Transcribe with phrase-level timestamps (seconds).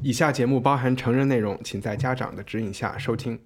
[0.00, 3.36] 以下节目包含成人内容，请在家长的指引下收听。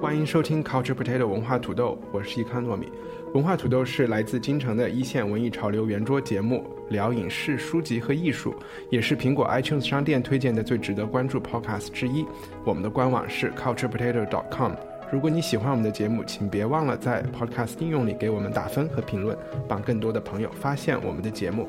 [0.00, 2.88] 欢迎收听 Culture Potato 文化土豆，我是一康糯米。
[3.34, 8.54] 文化土豆是来自京城的一线文艺潮流圆桌节目，聊影视、书籍和艺术，
[8.90, 12.24] 也是苹果 iTunes 商店推荐的最值得关注 Podcast 之一。
[12.64, 14.74] 我们的官网是 culturepotato.com。
[15.14, 21.68] 如果你喜欢我们的节目，请别忘了在 Podcast 应用里给我们打分和评论，帮更多的朋友发现我们的节目。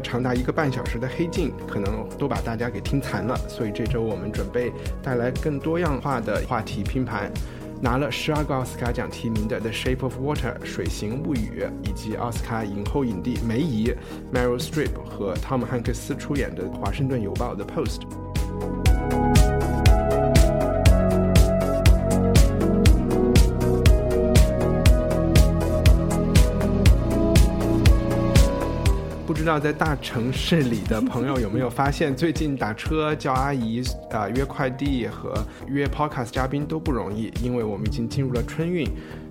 [0.00, 7.30] 长达一个半小时的《黑镜》，可能都把大家给听残了，所以这周我们准备带来更多样化的话题拼盘。
[7.80, 13.94] 拿了十二个奥斯卡奖提名的《The Shape of Water》《水形物语》，以及奥斯卡影后影帝梅姨
[14.34, 18.00] Meryl Streep 和汤姆汉克斯出演的《华盛顿邮报》的《Post》。
[29.38, 33.80] 知道在大城市里的朋友有没有发现，最近打车、叫阿姨、
[34.10, 35.32] 啊、约快递和
[35.68, 38.84] 约 Podcast 嘉宾都不容易，因为我们已经进入了春运。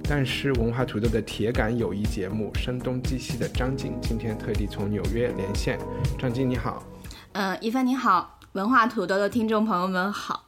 [0.07, 5.77] 但是文化土豆的铁杆友谊节目《声东击西》的张静今天特地从纽约连线。
[6.17, 6.81] 张静你好，
[7.33, 10.47] 嗯，一帆你好，文化土豆的听众朋友们好。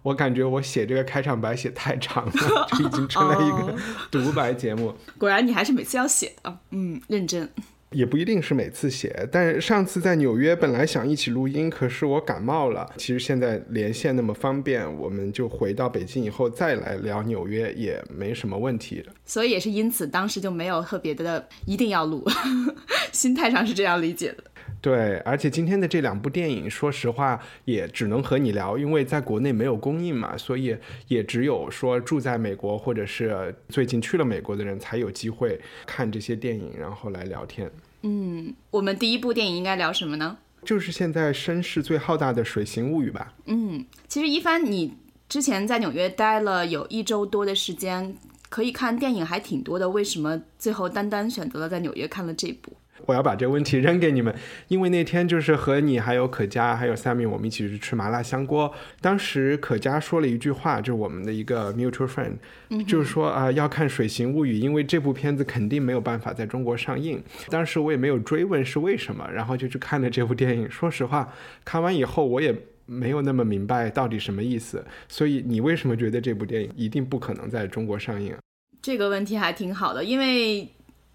[0.00, 2.32] 我感觉我写这个开场白写太长了，
[2.70, 3.76] 这已经成了一个
[4.10, 4.94] 独白节目。
[5.18, 7.50] 果然你还是每次要写的，嗯，认真。
[7.92, 12.90] 也不一定是每次写，但是上次在纽约本来想一起录音，可是我感冒了。
[12.96, 19.04] 其实现在连线那么方便，我们就回到北京以后再来聊纽约也没什么问题。
[19.24, 22.24] 所以也是因此，当时就没有特别的一定要录，
[23.12, 24.44] 心态上是这样理解的。
[24.80, 30.76] 对，而且今天的这两部电影，说实话也只能和你聊，因为在国内没有公映嘛，所以
[31.08, 37.70] 也只有说住在美国或者是最近去了美国的人才有机会看这些电影，然后来聊天。
[38.02, 40.38] 嗯，我们第一部电影应该聊什么呢？
[40.64, 43.34] 就是现在声势最浩大的《水形物语》吧。
[43.46, 44.94] 嗯，其实一帆，你
[45.28, 48.16] 之前在纽约待了有一周多的时间，
[48.48, 52.72] 可以看电影还挺多的，为什么最后单单选择了在纽约看了这部？
[53.06, 54.34] 我要把这个问题扔给你们，
[54.68, 58.72] 因为那天就是和你还有可嘉还有 Sammy 我们一起去吃麻辣香锅。
[59.00, 67.22] 当时可嘉说了一句话，就是我们的一个 mutual friend，、就是说啊、要看《水形物语》，因为这部片子肯定没有办法在中国上映。
[67.48, 70.70] 当时我也没有追问是为什么，然后就去看了这部电影。
[70.70, 71.32] 说实话，
[71.64, 72.54] 看完以后我也。
[72.84, 78.38] 没有那么明白到底什么意思，所以你为什么觉得这部电影一定不可能在中国上映啊？
[78.82, 80.68] 这个问题还挺好的，因为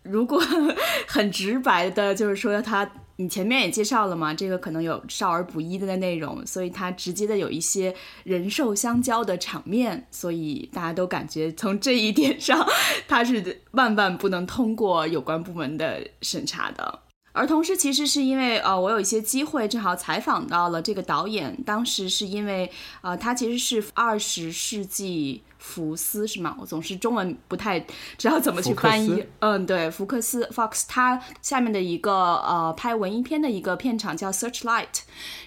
[0.10, 0.42] 如果
[1.08, 12.66] 很直白的，就是说他，你前面也介绍了嘛，这个可能有少儿不宜的内容，所以它直接的有一些人兽相交的场面，所以大家都感觉从这一点上，
[13.08, 17.00] 它是万万不能通过有关部门的审查的。
[17.34, 26.56] 而同时，其实是因为呃，我有一些机会正好采访到了这个导演，当时是因为呃，他其实是二十世纪福斯是吗？
[26.58, 27.78] 我总是中文不太
[28.18, 29.22] 知道怎么去翻译。
[29.40, 35.02] 嗯，对，福克斯 Fox，他下面的一个呃拍文艺片的一个片场叫 Searchlight，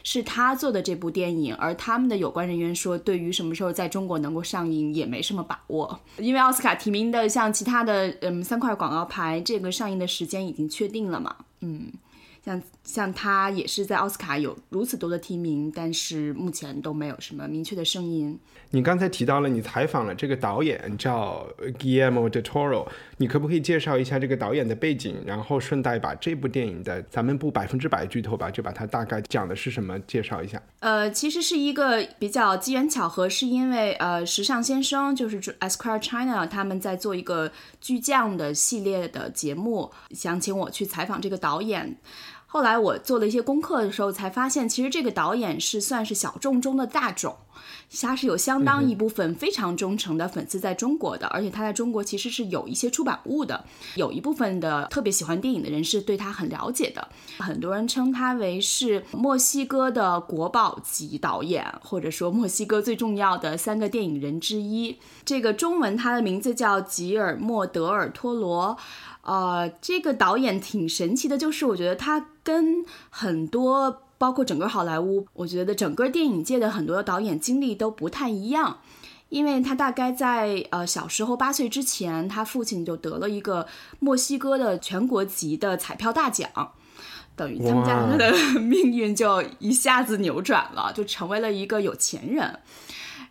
[0.04, 11.90] 是他做的这部电影，而他们的有关人员说，对于什么时候在中国能够上映也没什么把握，因为奥斯卡提名的像其他的嗯三块广告牌，这个上映的时间已经确定了嘛，嗯。
[12.42, 18.38] 像像他也是在奥斯卡有如此多的提名，但是目前都没有什么明确的声音。
[18.72, 21.46] 你刚才提到了你采访了这个导演叫
[21.78, 22.86] Guillermo del Toro，
[23.18, 30.60] 你可不可以介绍一下这个导演的背景，然后顺带把这部电影的咱们不百分之百剧透吧，就把它大概讲的是什么介绍一下。
[30.80, 37.50] 呃，其实是一个比较机缘巧合，是因为呃，时尚先生就是 Esquire China 他们在做一个
[37.80, 41.96] 巨匠的系列的节目，想请我去采访这个导演。
[42.52, 47.36] 后来我做了一些功课的时候，才发现其实这个导演是算是小众中的大众。
[48.00, 53.64] 他是有相当一部分非常忠诚的粉丝在中国的，而且他在中国其实是有一些出版物的，
[53.94, 57.06] 有一部分的特别喜欢电影的人是对他很了解的，
[57.38, 64.98] 很多人称他为是墨西哥的国宝级导演，或者说墨西哥最重要的三个电影人之一。
[65.24, 68.76] 这个中文他的名字叫吉尔莫·德尔托罗。
[69.22, 78.78] 呃，这个导演挺神奇的，就是我觉得他跟很多，包括整个好莱坞，我觉得整个电影界的很多导演经历都不太一样。
[79.28, 83.64] 因为他大概在呃小时候八岁之前，他父亲就得了一个
[84.00, 86.50] 墨西哥的全国级的彩票大奖，
[87.36, 92.58] 等于他们家他的命运就一下子扭转了，就成为了一个有钱人。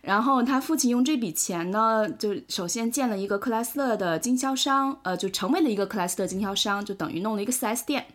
[0.02, 8.06] 然后他父亲用这笔钱呢，就首先建了一个克莱斯勒的经销商，呃，就成为了一个克莱斯勒经销商，就等于弄了一个 4S 店。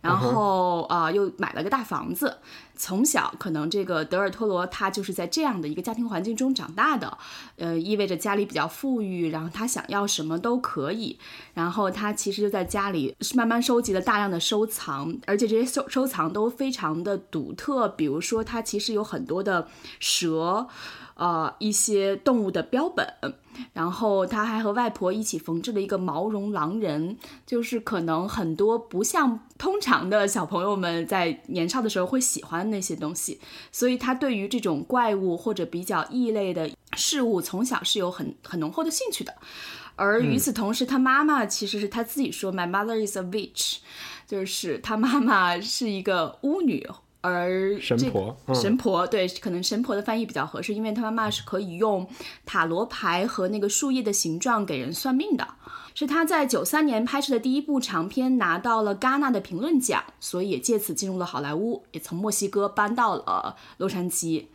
[0.00, 2.38] 然后啊，又买了个大房子。
[2.74, 7.18] 从小可能这个德尔托罗他就是在这样的一个家庭环境中长大的，
[7.56, 11.18] 呃，意味着家里比较富裕，然后他想要什么都可以。
[11.52, 17.86] 然后他其实就在家里慢慢收集了大量的收藏，而且这些收收藏都非常的独特。
[17.90, 19.68] 比如说，他其实有很多的
[19.98, 20.66] 蛇。
[21.20, 23.06] 呃，一些动物的标本，
[23.74, 33.38] 然后他还和外婆一起缝制了一个毛绒狼人，就是可能很多不像通常的小朋友们在年少的时候会喜欢那些东西，
[33.70, 39.34] 所以他对于这种怪物或者比较异类的事物，从小是有很很浓厚的兴趣的。
[39.96, 43.80] 而与此同时，他妈妈其实是他自己说，My mother is a witch，
[44.26, 46.88] 就是他妈妈是一个巫女。
[47.22, 52.08] 而神婆，神婆对，可能神婆的翻译比较合适，因为她妈妈是可以用
[52.46, 55.46] 塔罗牌和那个树叶的形状给人算命的。
[55.94, 64.46] 是她在九三年拍摄的第一部长片，拿到了戛纳的评论奖，所以也借此进入了好莱坞，也从墨西哥搬到了洛杉矶。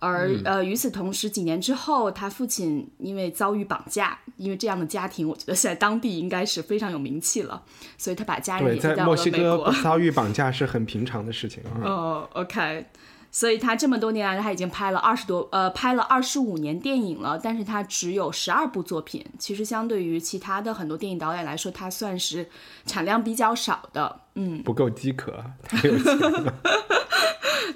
[0.00, 7.62] 而呃，与此同时，几年之后，他父亲因为遭遇绑架，因为这样的家庭，我觉得在当地应该是非常有名气了，
[7.98, 11.62] 所以他把家人也在墨西哥遭遇绑架是很平常的事情。
[11.84, 12.86] 哦，OK，
[13.30, 22.48] 所以他这么多年来，他已经拍了二十多呃，拍了二十五年电影了，但是他只有十二部作品，其实相对于其他的很多电影导演来说，他算是
[22.86, 24.20] 产量比较少的。
[24.34, 26.54] 嗯，不够饥渴， 太有钱了。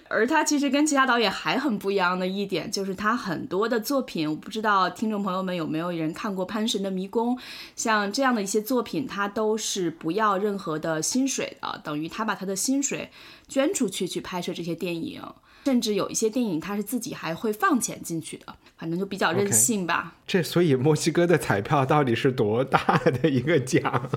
[0.09, 7.37] 而他其实跟其他导演还很不一样的一点，就是他很多的作品，我不知道听众朋友们有没有人看过《潘神的迷宫》，
[7.75, 13.11] 像这样的一些作品，他都是不要任何的薪水的，等于他把他的薪水
[13.49, 15.21] 捐出去去拍摄这些电影，
[15.65, 20.15] 甚至有一些电影他是自己还会放钱进去的，反正就比较任性吧。
[20.29, 24.09] 这所以墨西哥的彩票到底是多大的一个奖？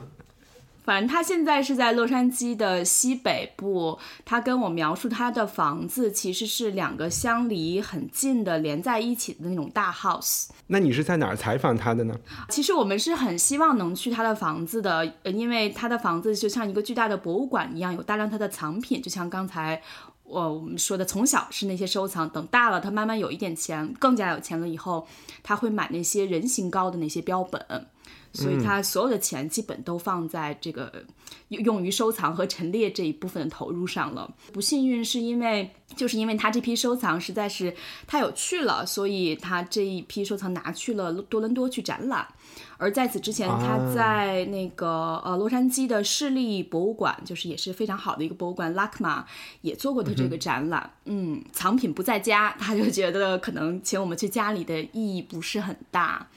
[0.87, 3.99] 反正他现在是在洛杉矶的西北部。
[4.23, 10.47] 他跟我描述他的房子其实是两个相离很近的连在一起的那种大 house。
[10.67, 12.17] 那你是在哪儿采访他的呢？
[12.47, 19.01] 其实我们是很希望能去他的房子的，因为他的房子就像一个巨大的博物馆一样，有大量他的藏品。
[19.01, 19.81] 就像刚才
[20.23, 25.05] 我我们说的，从小是那些收藏，等大了他慢慢有一点钱，更加有钱了以后，
[25.43, 27.87] 他会买那些人形高的那些标本。
[28.33, 30.91] 所以他所有的钱基本都放在这个
[31.49, 34.33] 用于收藏和陈列这一部分的投入上了。
[34.53, 37.75] 不幸运是因为，就是因为他这批收藏实在是
[38.05, 42.27] 太有趣了，所以他这一批收藏拿去了多伦多去展览。
[42.79, 49.23] 而在此之前，他在那个呃洛杉矶的市立博物馆，就是也是非常好的一个博物馆，LACMA
[49.61, 50.87] 也做过的这个展览。
[51.05, 56.27] 嗯，藏品不在家，他就觉得可能请我们去家里的意义不是很大。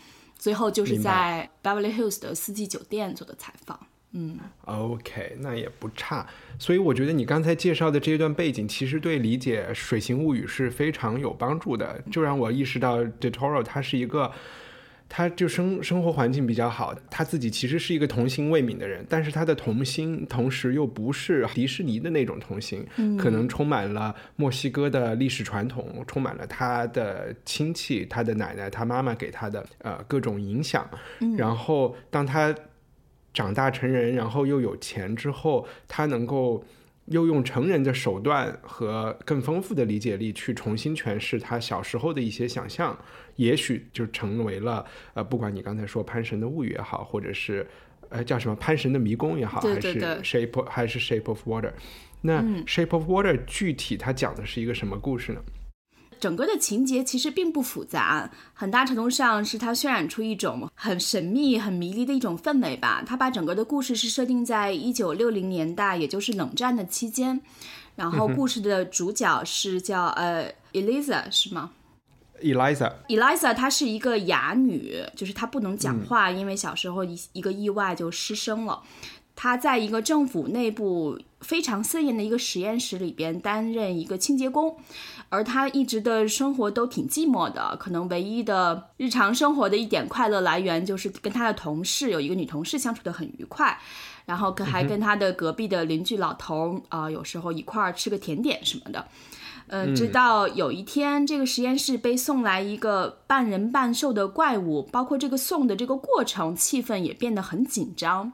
[0.40, 3.78] 最后就是在 Beverly Hills 的四季酒店做的采访，
[4.12, 6.26] 嗯，OK，那也不差。
[6.58, 14.32] 所以我觉得你刚才介绍的这一段背景，其实对理解《水形物语》是非常有帮助的，就让我意识到 De Toro 它是一个。
[15.12, 22.86] 他就生生活环境比较好，他自己其实是一个童心未泯的人，但是他的童心同时又不是迪士尼的那种童心，
[23.18, 30.88] 可能充满了墨西哥的历史传统，充满了他的亲戚、他的奶奶、他妈妈给他的呃各种影响。
[31.36, 32.54] 然后当他
[33.34, 36.64] 长大成人，然后又有钱之后，他能够。
[37.10, 42.96] 又用成人的手段和更丰富的理解力去重新诠释他小时候的一些想象，
[43.34, 47.66] 也许就成为了呃，不管你刚才说《潘神的物语》也好，或者是
[48.10, 51.72] 呃叫什么《潘神的迷宫》也好，还是 Shape 还是 Shape of Water，
[52.20, 55.42] 那 Shape of Water 具体它讲的是一个什么故事呢？
[56.20, 63.02] 整个的情节其实并不复杂，很大程度上是它渲染出一种很神秘、很迷离的一种氛围吧。
[63.04, 67.40] 它把整个的故事是设定在一九六零年代，也就是冷战的期间。
[67.96, 71.72] 然后故事的主角是叫呃 Eliza 是吗
[72.40, 72.92] ？Eliza。
[73.08, 78.82] Eliza 她是一个哑女，就是她不能讲话，因为小时候一一个意外就失声了。
[79.34, 84.76] 她在一个政府内部非常森严的一个实验室里边担任一个清洁工，
[85.28, 93.78] 而他一直的生活都挺寂寞的，可能唯一的日常生活的一点快乐来源就是跟他的同事有一个女同事相处的很愉快，
[94.26, 99.06] 然后跟还跟他的隔壁的邻居老头儿啊、有时候一块儿吃个甜点什么的。
[99.72, 108.32] 嗯，直到有一天，这个实验室被送来一个半人半兽的怪物，包括这个送的这个过程，气氛也变得很紧张。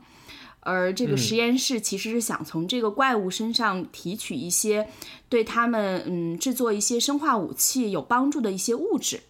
[0.67, 4.89] 而这个实验室其实是想从这个怪物身上提取一些
[5.29, 9.21] 对他们嗯制作一些生化武器有帮助的一些物质，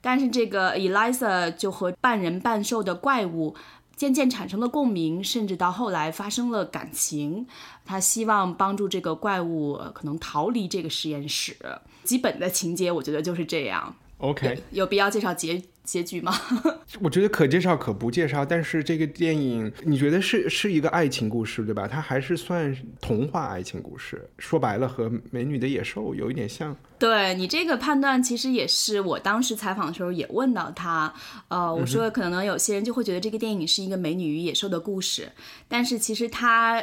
[0.00, 3.56] 但是这个 Eliza 就和半人半兽的怪物
[3.96, 7.46] 渐渐产生了共鸣，甚至到后来发生了感情。
[7.84, 11.56] 他希望帮助这个怪物呃可能逃离这个实验室。
[12.04, 13.94] 基本的情节我觉得就是这样。
[14.18, 16.32] OK，有必要介绍结结局吗？
[17.00, 21.88] 我觉得可介绍可不介绍，但是这个电影你觉得是是一个爱情故事对吧？
[21.88, 26.76] 它还是算童话爱情故事，说白了和《美女的野兽》有一点像。
[26.98, 31.12] 对你这个判断，其实也是我当时采访的时候也问到他，
[31.48, 35.32] 呃，我说可能有些人就会觉得这个电影是一个美女与野兽的故事，
[35.66, 36.82] 但是其实他。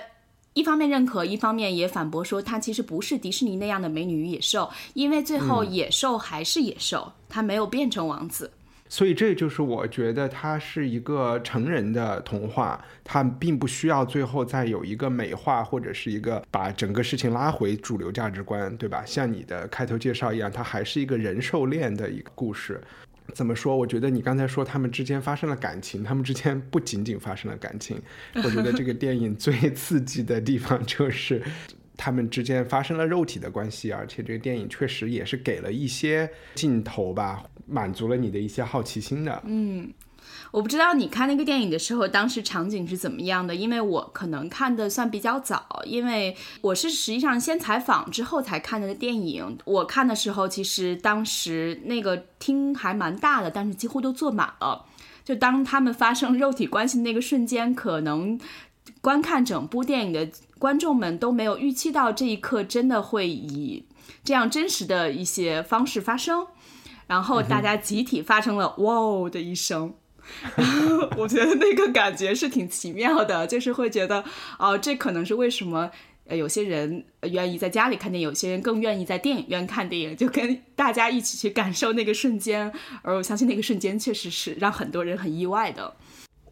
[0.54, 8.50] 一方面认可，一方面也反驳说，它其实不是迪士尼那样的美女与野兽，因为最后野兽还是野兽，它没有变成王子。
[8.90, 19.04] 所以这就是我觉得它是一个成人的童话，它并不需要最后再有一个美化或者是一个把整个事情拉回主流价值观，对吧？
[19.06, 22.82] 像你的开头介绍一样，它还是一个人兽恋的一个故事。
[23.34, 23.76] 怎么说？
[23.76, 28.02] 我觉得你刚才说他们之间发生了感情，他们之间不仅仅发生了感情。
[28.42, 31.44] 我觉得这个电影最刺激的地方就是
[31.98, 39.42] 他们之间发生了肉体的关系，而且这个电影确实也是给了一些镜头吧，满足了你的一些好奇心的。
[39.46, 39.94] 嗯，
[40.52, 43.54] 我不知道你看那个电影的时候，当时场景是怎么样的？
[43.56, 49.58] 因为我可能看的算比较早，因为我是实际上先采访之后才看的电影。
[49.66, 54.86] 我看的时候，其实当时那个厅还蛮大的，但是几乎都坐满了。
[55.24, 58.40] 就当他们发生肉体关系的那个瞬间，可能
[59.02, 63.86] 观看整部电影的观众们都没有预期到这一刻真的会以
[64.24, 66.48] 这样真实的一些方式发生，
[67.08, 69.96] 然后大家集体发生了“哇哦”的一声。
[71.18, 74.24] 我觉得那个感觉是挺奇妙的，就是会觉得，
[74.60, 75.90] 哦、这可能是为什么
[76.26, 82.70] 呃有些人呃愿意在家里看电影，有些人更愿意在电影院看电影，就跟大家一起去感受那个瞬间。
[83.02, 85.96] 而我相信那个瞬间确实是让很多人很意外的。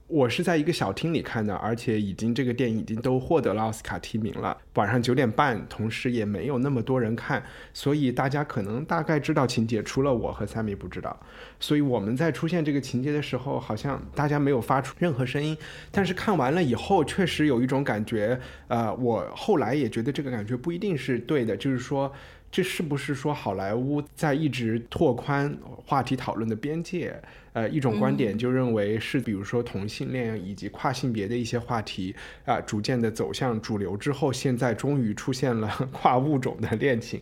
[0.07, 4.55] 我是在一个小厅里看的，而且已经这个电影已经都获得了奥斯卡提名了。
[4.75, 7.43] 晚上九点半，同时也没有那么多人看，
[7.73, 11.19] 所以大家可能大概知道情节，除了我和三米不知道。
[11.59, 15.57] 所以我们在出现这个情节的时候，好像大家没有发出任何声音。
[15.91, 22.11] 但是看完了以后，确实有一种感觉，呃，我后来也觉得这个感觉不一定是对的，就是说。
[22.51, 27.21] 这是不是说好莱坞在一直拓宽话题讨论的边界？
[27.55, 32.13] 呃，一种观点就认为是，比如说同性恋以及跨性别的一些话题
[32.45, 37.21] 啊、逐渐的走向主流之后，现在终于出现了跨物种的恋情，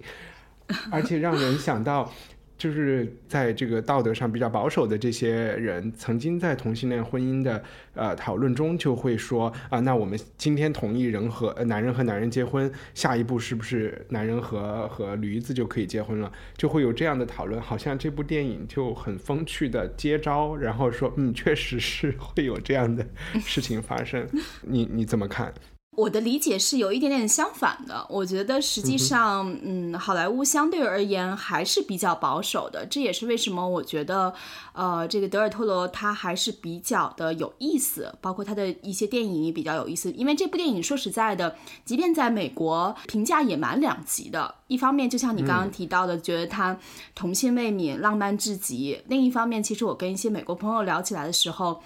[0.92, 2.12] 而且让人想到。
[2.58, 7.62] 就是在这个道德上比较保守的这些人，曾经在同性恋婚姻的
[7.94, 16.32] 呃讨论中就会说啊，那我们今天同意人和、男人和男人结婚，下一步是不是男人和和驴子就可以结婚了？
[16.56, 23.06] 就会有这样的讨论，好像这部电影就很风趣的接招，然后说嗯，确实是会有这样的
[23.42, 24.26] 事情发生。
[24.62, 25.54] 你你怎么看？
[25.96, 34.34] 我的理解是有一点点相反的，我觉得实际上，嗯，好莱坞相对而言还是比较保守的，这也是为什么我觉得，
[34.74, 46.76] 呃，这个德尔托罗他还是比较的有意思，包括他的一些电影也比较有意思，因为这部电影说实在的，即便在美国评价也蛮两极的，一方面就像你刚刚提到的，觉得他
[47.14, 51.82] 童心未泯、浪漫至极，另一方面，其实我跟一些美国朋友聊起来的时候。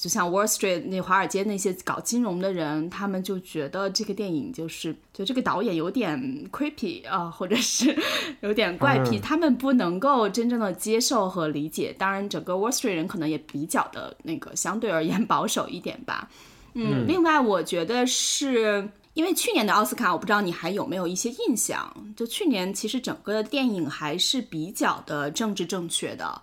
[0.00, 6.18] 就像 Wall Street 那华尔街那些搞金融的人，他们就觉得这个电影就是，就这个导演有点
[6.50, 7.94] creepy 啊、或者是
[8.40, 11.94] 有点怪癖，嗯他们不能够真正的接受和理解。
[11.98, 16.30] 当然，整个 Wall Street 人可能也比较的那个相对而言 保守一点吧。
[16.72, 18.88] 嗯，另外我觉得是。
[19.12, 21.92] 因为去年的奥斯卡，我不知道你还有没有一些印象？
[22.16, 26.40] 就去年其实整个的电影还是比较的政治正确的，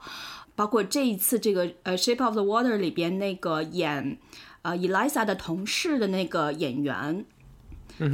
[0.57, 4.17] 包括这一次这个呃《Shape of the Water》里边那个演
[4.63, 7.23] 呃 Elisa 的同事的那个演员，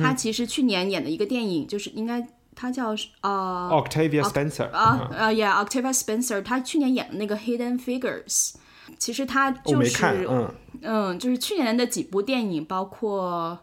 [0.02, 8.56] 他其实去年演的一个电影，就是应该他叫呃 Octavia Spencer 啊啊，Yeah，Octavia Spencer，他去年演的那个 Hidden Figures，
[8.98, 13.58] 其实他就是嗯，嗯，就是去年的几部电影，包括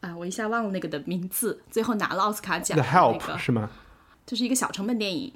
[0.00, 3.68] 啊，我一下忘了那个的名字，最后拿了奥斯卡奖 The 的那 Help 个，是吗？
[4.24, 5.32] 就是一个小成本电影，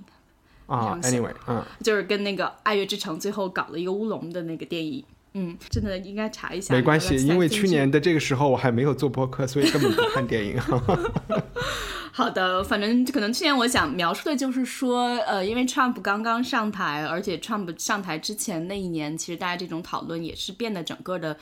[0.70, 5.04] 啊，Anyway，嗯，就是跟那个《爱乐之城》最后搞了一个乌龙的那个电影。
[5.32, 6.74] 嗯，真的应该查一下。
[6.74, 10.58] 没关系，因为去年的这个时候我还没有做播客，所以根本不看电影。
[12.12, 21.36] 好的，反正可能去年我想描述的就是说，呃，因为 Trump 刚刚上台，而且 Trump 上台之前那一年，其实大家这种讨论也是变得整个的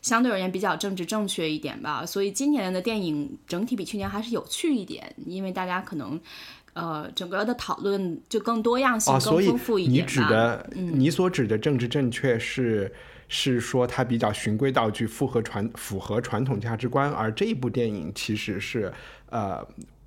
[0.00, 2.06] 相对而言比较政治正确一点吧。
[2.06, 6.18] 所以今年的电影整体比去年还是有趣一点，因为大家可能。
[6.74, 10.08] 呃，整个的讨论就更多样性、哦，所以更丰富一你点你。
[10.08, 12.92] 指的，你所指的政治正确是
[13.28, 18.92] 是说它比较循规蹈矩，符合传符合传统价值观，而这一部电影其实是
[19.30, 19.66] 呃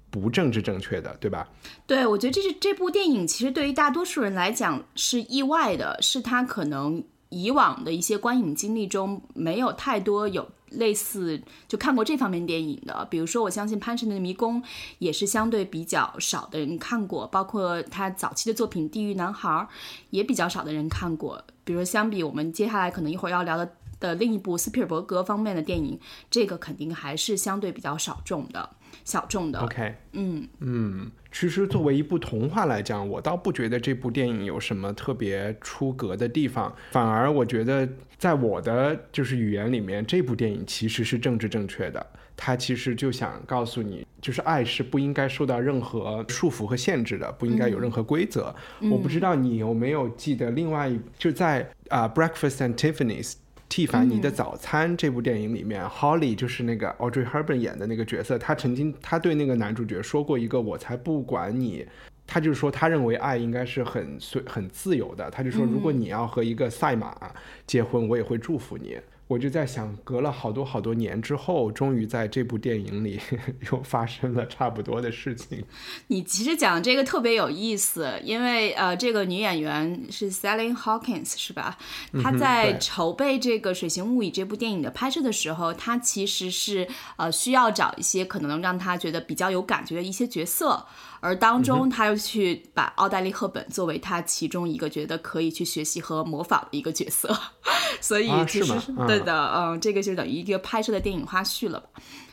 [0.09, 1.47] 不政治正确的，对吧？
[1.85, 13.05] 对，我觉得这是这部电影其实对于大多数人来讲是意外的，是他可能以往的一些观影经历中没有太多有类似就看过这方面电影的。
[13.09, 14.61] 比如说，我相信《潘神的迷宫》
[14.99, 19.49] 也是相对比较少的人看过，包括他早期的作品《地狱男孩》
[20.09, 21.43] 也比较少的人看过。
[21.63, 28.69] 比如相比我们接下来可能一会儿要聊的的另一部斯皮尔伯格方面的电影，这个肯定还是相对比较少众的。
[29.03, 42.03] 小众的 OK，嗯嗯，其实作为一部童话来讲，我倒不觉得这部电影有什么特别出格的地方，反而我觉得在我的就是语言里面，这部电影其实是政治正确的。
[42.35, 48.53] 它其实就想告诉你，就是爱是不应该受到任何束缚和限制的，不应该有任何规则。
[48.89, 53.33] 我不知道你有没有记得另外一就在啊、Breakfast and Tiffany's》。
[53.69, 61.85] 蒂凡尼的早餐这部电影里面、h o l l y 就是那个 Audrey Hepburn 演的那个角色，她曾经她对那个男主角说过一个“我才不管你”，
[62.25, 67.15] 她就是说她认为爱应该是很随很自由的，她就说如果你要和一个赛马
[67.65, 68.97] 结婚，我也会祝福你。
[69.27, 73.19] 我就在想，隔了好多好多年之后，终于在这部电影里
[73.71, 75.65] 又发生了差不多的事情。
[76.07, 81.77] 你其实讲这个特别有意思，因为呃，这个女演员是 Sally Hawkins 是吧？
[82.23, 86.87] 她在筹备这个《水形物语》这部电影的拍摄的时候，她其实是
[87.17, 90.85] 呃需要找一些可能让她觉得比较有感觉的一些角色，
[91.19, 97.35] 而当中他又去把奥黛丽·赫本作为他其中一个觉得可以去学习和模仿的一个角色，
[98.01, 98.73] 所以啊其实
[99.07, 101.89] 对的，嗯，这个就等于一个拍摄的电影花絮了吧。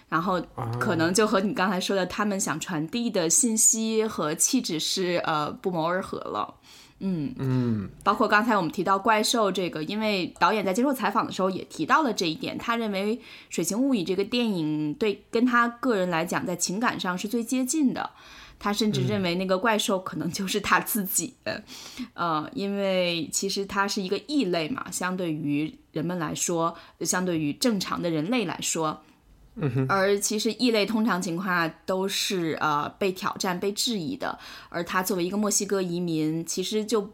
[0.09, 0.41] 然后
[0.79, 6.55] 可能就和你刚才说的，他们想传递的信息和气质是呃不谋而合了。
[7.01, 13.17] 嗯嗯，包括刚才我们提到怪兽这个，因为导演在接受采访的时候也提到了这一点，他认为
[13.51, 18.11] 《水形物语》这个电影对跟他个人来讲，在情感上是最接近的。
[18.57, 21.35] 他甚至认为那个怪兽可能就是他自己，
[22.15, 29.03] 呃，因为其实他是一个异类嘛，相对于人们来说，相对于正常的人类来说，
[29.89, 34.39] 而其实异类通常情况下都是呃被挑战、被质疑的。
[34.69, 37.11] 而他作为一个墨西哥移民，其实就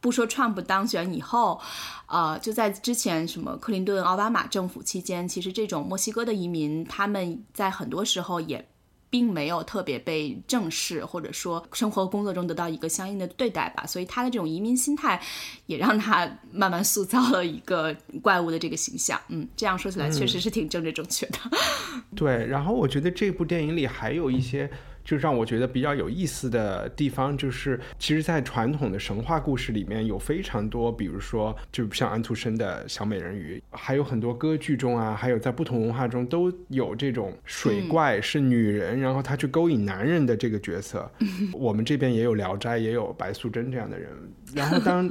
[0.00, 1.60] 不说 Trump 当选以后，
[2.06, 8.68] 呃，就在之前什么克林顿、奥巴马政府期间，其实这种墨西哥的移民，他们在很多时候也。
[9.10, 15.20] 并没有特别被正视，或者说生活工作中得到一个相应的对待吧，所以他的这种移民心态，
[15.66, 19.20] 也让他慢慢塑造了一个怪物的这个形象。
[19.28, 21.38] 嗯，这样说起来确实是挺政治正确的。
[22.14, 24.70] 对，然后我觉得这部电影里还有一些，
[25.08, 41.10] 就让我觉得比较有意思的地方，就是其实，在传统的神话故事里面有非常多，比如说，就像安徒生的小美人鱼，还有很多歌剧中啊，还有在不同文化中都有这种水怪是女人，然后她去勾引男人的这个角色。
[41.56, 44.10] 我们这边也有《聊斋》，也有白素贞这样的人。
[44.54, 45.10] 然后当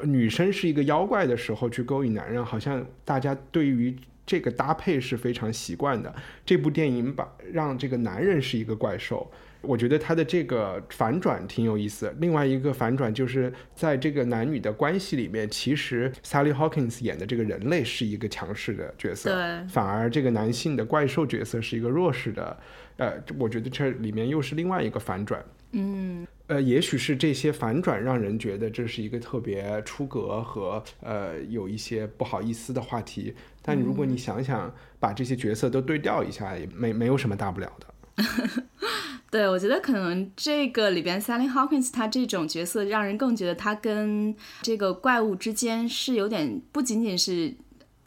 [0.00, 3.94] 呃女生是一个妖怪的时候去勾引男人，好像大家对于
[4.30, 6.14] 这个搭配是非常习惯的。
[6.46, 9.28] 这部电影把让这个男人是一个怪兽，
[9.60, 12.14] 我觉得他的这个反转挺有意思。
[12.20, 22.56] 另外一个反转就是在这个男女的关系里面，其实 Sally Hawkins 演的这个人类是一个强势的角色，对反而这个男性的怪兽角色是一个弱势的。
[22.98, 25.44] 呃，我觉得这里面又是另外一个反转。
[25.72, 33.32] 嗯，呃，也许是这些反转让人觉得这是一个特别出格和呃有一些不好意思的话题，
[33.62, 37.86] 但如果你想想把这些角色都对调一下，也没没有什么大不了的。
[39.30, 47.54] 对，我觉得可能这个里边 Sally Hawkins 他这种角色，让人更觉得他跟这个怪物之间是有点不仅仅是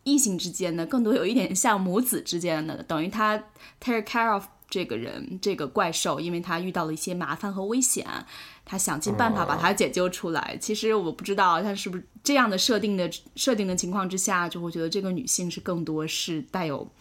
[0.03, 3.41] 异性之间的，更多有一点像母子之间的，等于他
[3.79, 8.07] take care of 这个人这个怪兽，因为他遇到了一些麻烦和危险，
[8.65, 10.57] 他想尽办法把他解救出来。
[10.59, 16.91] 其实我不知道他是不是这样的设定的设定的情况之下，就会觉得这个女性是更多是带有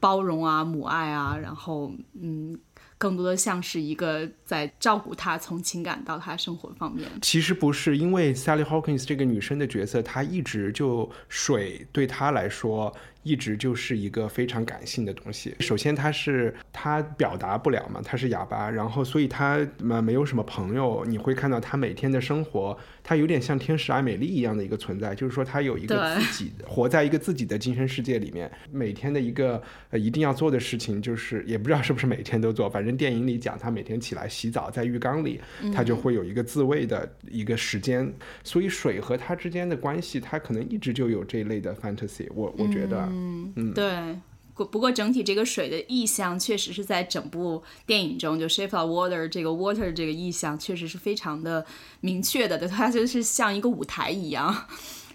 [0.00, 2.58] 包容啊、母爱啊，然后嗯。
[3.00, 7.06] 更多的像是一个在照顾她，从情感到她生活方面。
[7.20, 12.90] 其实不是，因为 Sally Hawkins 这个女生的角色，她一直就水对她来说。
[13.24, 15.54] 一直就是一个非常感性的东西。
[15.60, 21.04] 首先，他是他表达不了嘛，他是哑巴，然后所以他嘛没有什么朋友。
[21.06, 28.50] 你会看到他每天的生活，他有点像天使艾美丽一样的一个存在，就是说他有一个自己活在一个自己的精神世界里面。
[28.70, 35.40] 每天的一个呃一定要做的事情，就是也不知道是不是每天都做，反正电影里讲他每天起来洗澡，在浴缸里，
[35.74, 38.14] 它就会有一个自慰的一个时间。
[38.44, 42.28] 所以水和它之间的关系，它可能一直就有这一类的 fantasy。
[42.32, 43.08] 我我觉得。
[43.10, 44.16] 嗯，对，
[44.54, 51.66] 不不过整体这个水的意象确实是在整部电影中，就 shape of water 这个 water 这个意象确实是非常的
[52.00, 54.54] 明确的，对，它就是像一个舞台一样，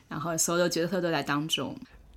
[0.10, 1.74] 然后所有的角色都在当中。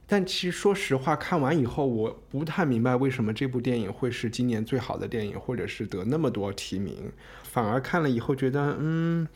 [0.06, 7.10] 但其实说实话，看完以后我不太明白为什么这部电影会是今年最好的电影，或者是得那么多提名，
[7.42, 9.26] 反而看了以后觉得，嗯。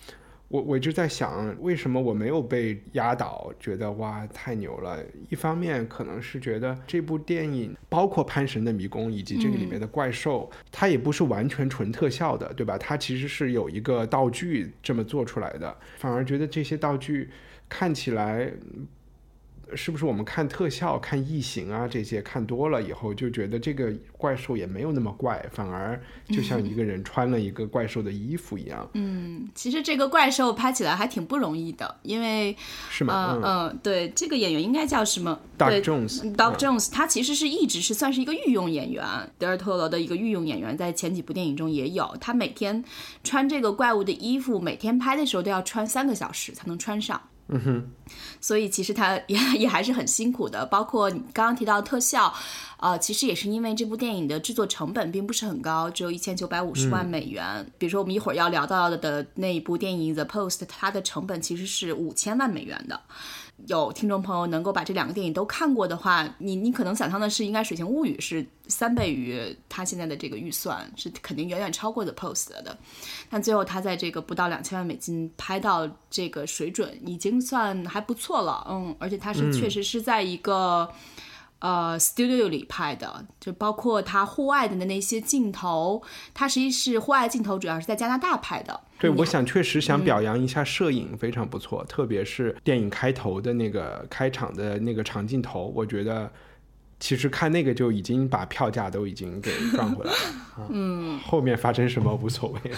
[0.50, 3.54] 我我一直在想，为什么我没有被压倒？
[3.60, 4.98] 觉得哇，太牛了！
[5.28, 12.76] 一方面可能是觉得这部电影，包括《潘神的迷宫》以及这个里面的怪兽，它也不是完全纯特效的，对吧？
[12.76, 17.30] 它其实是有一个道具这么做出来的，反而觉得这些道具
[17.68, 18.52] 看起来。
[19.76, 28.88] 是不是我们看特效、看异形啊这些看多了以后，就觉得这个怪兽也没有那么怪，反而就像一个人穿了一个怪兽的衣服一样。
[28.94, 32.56] 嗯，其实这个怪兽拍起来还挺不容易的，因为
[32.88, 33.34] 是吗？
[33.36, 36.34] 嗯嗯，对，这个演员应该叫什么？Doug Jones。
[36.34, 39.04] Doug Jones，他其实是一直是算是一个御用演员，
[39.38, 42.16] 德尔托罗的一个御用演员，在前几部电影中也有。
[42.20, 42.84] 他每天
[43.22, 47.20] 穿这个怪物的衣服，每天拍的时候都要穿三个小时才能穿上。
[47.52, 47.84] 嗯哼，
[48.40, 52.32] 所以其实他也也还是很辛苦的，包括你刚刚提到特效，
[52.78, 57.66] 呃，其实也是因为这部电影的制作成本并不是很高，只有一千九百五十万美元。
[57.76, 63.00] 比如说我们一会儿要聊到的的那一部电影《The Post》，它的成本其实是五千万美元的。
[63.66, 72.78] 有听众朋友能够把这两个电影都看过的话，你你可能想象的是，应该《水形物语》是三倍于他现在的这个预算，是肯定远远超过 The Post 的。
[73.28, 78.66] 但最后他在这个不到两千万美金拍到这个水准，已经算还不错了。
[78.70, 80.90] 嗯，而且他是确实是在一个。
[81.60, 86.02] 呃，studio 里拍的，就包括他户外的那些镜头，
[86.34, 88.80] 他实际是户外镜头，主要是在加拿大拍的。
[88.98, 96.30] 对，我想确实想表扬一下摄影，非常不错，特别是电影开头的那个开场的那个长镜头，我觉得
[96.98, 100.68] 其实看那个就已经把票价都已经给赚回来了。
[100.70, 102.60] 嗯，后面发生什么无所谓。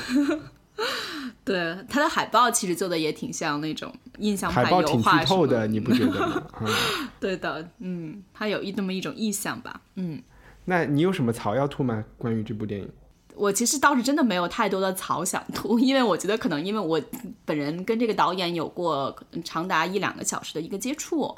[1.44, 6.42] 对它的海报其实做的也挺像那种印象派油画剧透的，你不觉得吗？
[7.20, 10.20] 对的，嗯，它有一那么一种意象吧，嗯。
[10.64, 12.04] 那你有什么槽要吐吗？
[12.16, 12.88] 关于这部电影？
[13.34, 17.00] 我其实倒是真的没有太多的槽想吐， 因为我觉得可能因为我
[17.44, 21.34] 本人跟这个导演有过长达一两个小时的一个接触，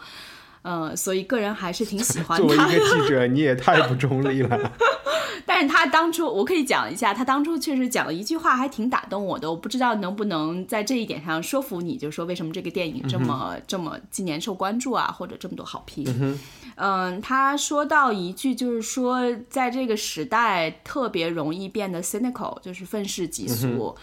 [0.62, 2.36] 嗯，所以个人还是挺喜欢。
[2.36, 4.72] 作为一个记者，你也太不中立了。
[5.54, 9.48] 但是他当初，我可以讲一下，他当初确实讲了一句话，还挺打动我的。
[9.48, 16.04] 我不知道能不能在这一点上说服你，就是说为什么这个电影这么这么今年受关注啊，或者这么多好评。
[16.74, 23.94] 嗯，他说到一句，就是说在这个时代特别容易变得 cynical，就是愤世嫉俗。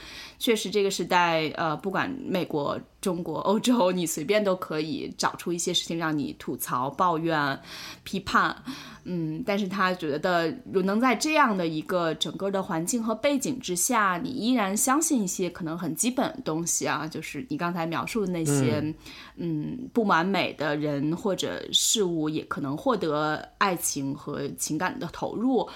[0.42, 7.62] 确实，这个时代，呃，不管美国、中国、欧洲，你随便都可以找出一些事情让你吐槽、抱怨、
[8.04, 8.56] 批判。
[9.04, 18.84] 嗯，但是他觉得，如能在这样的一个整个的环境和背景之下，你依然相信一些可能很基本的东西啊，就是你刚才描述的那些，
[19.36, 25.70] 嗯，不完美的人或者事物也可能获得爱情和情感的投入。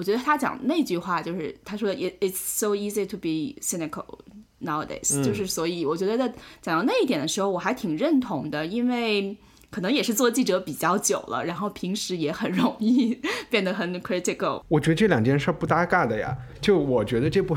[0.00, 4.18] 我觉得他讲那句话就是他说，it it's so easy to be cynical
[4.62, 6.32] nowadays，就是所以我觉得在
[6.62, 9.36] 讲到那一点的时候，我还挺认同的，因为。
[9.72, 13.16] 可能也是做记者比较久了，然后平时也很容易
[13.48, 14.60] 变得很 critical。
[14.66, 16.36] 我觉得这两件事不搭嘎的呀。
[16.60, 17.54] 就我觉得这部，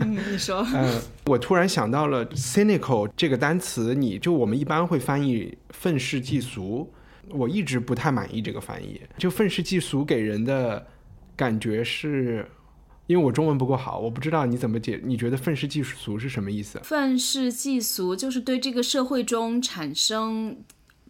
[0.00, 6.90] 嗯，你说， 嗯，我突然想到了 cynical 这个单词，你就我们一般会翻译愤世嫉俗，
[7.28, 8.98] 我一直不太满意这个翻译。
[9.18, 10.86] 就愤世嫉俗给人的
[11.36, 12.46] 感觉是，
[13.06, 15.00] 因为我中文不够好，我不知道你怎么解。
[15.04, 16.80] 你觉得愤世嫉俗是什么意思？
[16.84, 20.56] 愤世嫉俗就是对这个社会中产生。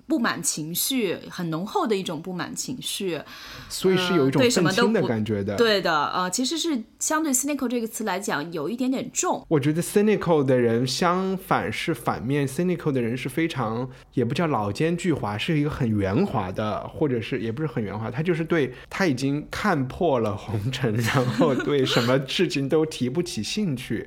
[0.06, 3.20] 不满情绪，很浓厚的一种不满情绪，
[3.68, 5.56] 所以是有一种愤青的感觉的。
[5.56, 9.44] 对的，呃，其实是相对 cynical 这个词来讲，有一点点重。
[9.48, 24.06] 我觉得 cynical 的人相反是反面，cynical 的人是非常也不叫老奸巨猾，是一个很圆滑的，或者是也不是很圆滑，他就是对他已经看破了红尘，然后对什么事情都提不起兴趣，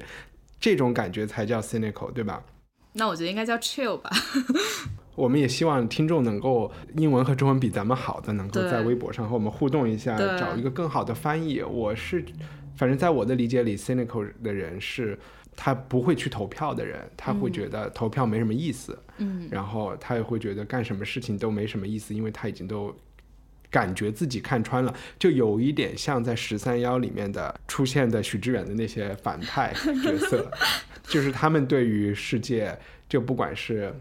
[0.60, 2.44] 这种感觉才叫 cynical，对吧？
[2.94, 4.10] 那我觉得应该叫 chill 吧。
[5.18, 11.62] 我们也希望听众能够英文和中文比咱们好的，能够在微博上和我们互动一下，找一个更好的翻译。
[11.64, 12.24] 我是，
[12.76, 15.18] 反正在我的理解里，cynical 的人是
[15.56, 22.96] 他不会去投票的人，他会觉得投票没什么意思，嗯，然后他也会觉得干什么事情都没什么意思，因为他已经都。
[23.70, 30.50] 感觉自己看穿了，就有一点像在十三幺里面的出现的许知远的那些反派角色，
[31.04, 32.76] 就是他们对于世界，
[33.10, 33.94] 就不管是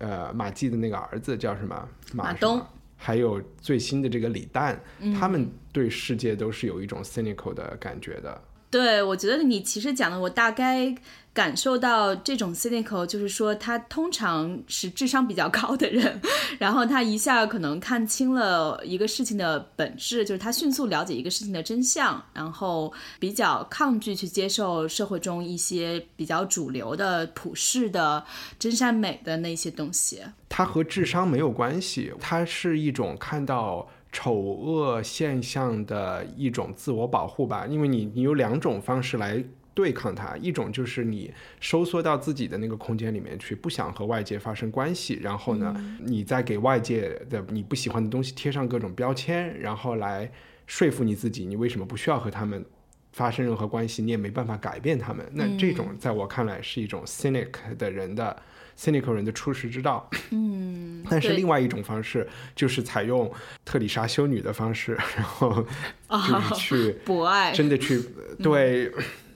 [0.00, 1.88] 呃马季的那个儿子叫什么？
[2.12, 2.60] 马东，
[2.96, 5.14] 还有最新的这个李诞，嗯。
[5.14, 8.42] 他们对世界都是有一种 cynical 的感觉的。
[8.70, 10.94] 对，我觉得你其实讲的，我大概
[11.32, 16.20] 感受到这种 cynical，就是说他通常是智商比较高的人，
[16.58, 28.24] 然后他一下可能看清了一个事情的本质，就是他迅速了解一个事情的真相，然后比较抗拒去接受社会中一些比较主流的、普世的、
[28.58, 30.20] 真善美的那些东西。
[30.48, 37.66] 它和智商没有关系，它是一种看到丑恶现象的一种自我保护吧。
[37.66, 39.42] 因为你你有两种方式来
[39.74, 50.30] 对抗它，一种就是你收缩到自己的那个空间里面去，不想和外界发生关系，然后呢，你再给外界的你不喜欢的东西贴上各种标签，然后来
[50.66, 52.64] 说服你自己，你为什么不需要和他们。
[53.12, 55.26] 发生任何关系，你也没办法改变他们。
[55.32, 58.36] 那这种在我看来是一种 cynic 的人的
[58.78, 60.08] cynical 人的处世之道。
[60.30, 63.30] 嗯，但是另外一种方式就是采用
[63.64, 65.66] 特里莎修女的方式，然后
[66.08, 68.00] 就是去博爱，真的去
[68.42, 68.90] 对，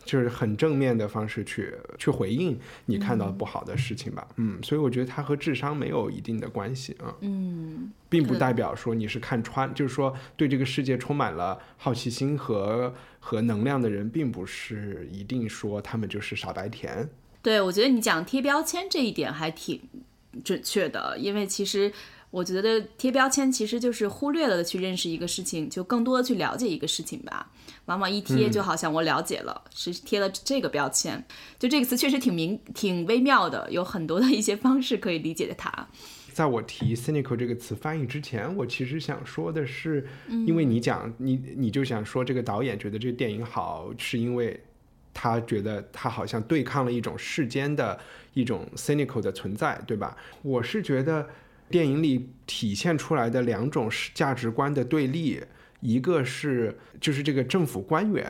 [0.05, 4.27] 就是很正面的方式去去回应你看到不好的事情吧。
[4.37, 7.15] 嗯，所以我觉得它和智商没有一定的关系啊。
[7.21, 17.09] 嗯，并不代表说你是看穿，就是说对这个世界充满了好奇心和和能量的人，并不是一定说他们就是傻白甜。
[17.43, 19.81] 对，我觉得你讲贴标签这一点还挺
[20.45, 21.93] 准确的，因为其实
[22.31, 27.51] 我觉得贴标签其实就是忽略了去认识一个事情，就更多的去了解一个事情吧。
[27.87, 31.25] 往往一贴就好像我了解了，是贴了这个标签，
[31.59, 35.89] 就这个词确实挺明挺微妙的，有很多的一些方式可以理解它。
[36.33, 40.05] 在我提 cynical 这个词翻译之前，我其实想说的是，
[40.47, 44.61] 因为你讲你你就想说这个导演觉得这个电影好，是因为
[45.13, 47.97] 他觉得他好像对抗了一种世间的
[48.33, 50.17] 一种 cynical 的存在，对吧？
[50.43, 51.29] 我是觉得
[51.71, 55.41] 电影里体现出来的两种价值观的对立，
[55.85, 58.27] 一个是就是这个政府官员。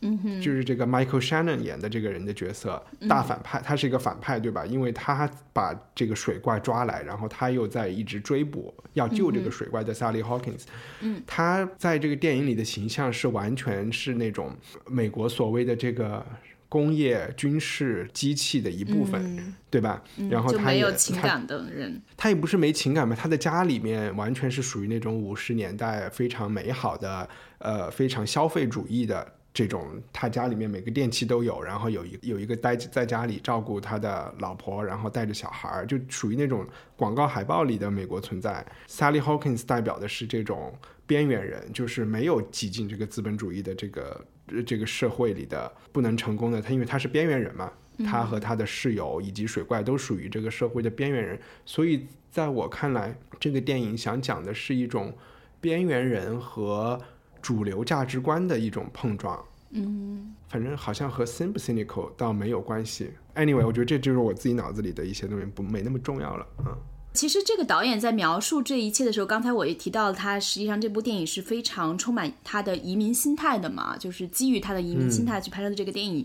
[0.00, 4.64] 嗯哼，就是这个 Michael Shannon 演的这个人的角色，大反派，他是一个反派，对吧？
[4.64, 10.66] 因为他把这个水怪抓来，然后他又在一直追捕要救这个水怪的 Sally Hawkins。
[11.00, 14.54] 嗯，他在这个电影里的形象是完全是那种
[14.86, 16.24] 美国所谓的这个
[16.68, 20.02] 工业军事机器的一部分，对吧？
[20.30, 27.28] 然后他也他有情感的人，他也不是没情感嘛，他的家里面完全是属于那种五十年代非常美好的，
[27.58, 30.00] 呃，非常消费主义的这种。
[30.12, 38.64] 他家里面每个电器都有，然后有一有一个待在家里照顾他的老婆，然后带着小孩儿，就属于那种广告海报里的美国存在。
[38.88, 46.60] Sally Hawkins 代表的是这种边缘人，就是没有挤进这个资本主义的这个呃这个社会里的不能成功的。
[46.60, 47.72] 他因为他是边缘人嘛，
[48.04, 55.16] 他和他的室友以及水怪都属于这个社会的边缘人，所以在我看来，这个电影想讲的是一种
[55.60, 57.00] 边缘人和
[57.40, 59.44] 主流价值观的一种碰撞。
[59.70, 63.10] 嗯，反正好像和 sim 不 cynical 倒没有关系。
[63.34, 66.78] Anyway，我觉得这就是我自己脑子里的一些东西，不没那么重要了啊。
[67.18, 76.24] 其实这个导演在描述这一切的时候，刚才我也提到了，他实际上这部电影是非常充满他的移民心态的嘛，就是基于他的移民心态去拍摄的这个电影。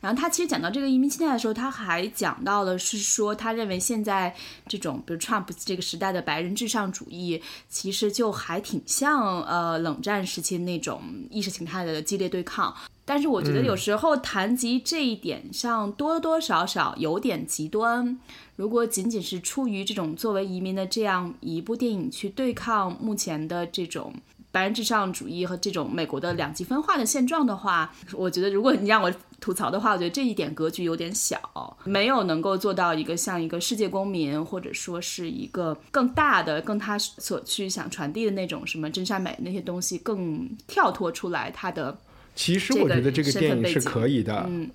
[0.00, 4.34] 然后他其实讲到这个移民心态的时候，他还讲到了是说，他认为现在
[4.66, 12.74] 这种比如 Trump 这个时代的白人至上主义，其实就还挺像呃冷战时期那种意识形态的激烈对抗。
[13.10, 18.16] 但是我觉得有时候谈及这一点上，多多少少有点极端。
[18.54, 24.14] 如果仅仅是出于这种作为移民的这样一部电影去对抗目前的这种
[24.52, 41.98] 白人至上主义和这种美国的两极分化的现状的话，我觉得如果你让我吐槽的话，我觉得这一点格局有点小，没有能够做到一个像一个世界公民，或者说是一个更大的、更他所去想传递的那种什么真善美那些东西更跳脱出来他的。
[42.40, 44.46] 其实我觉得这个电影是可以的。
[44.48, 44.70] 嗯，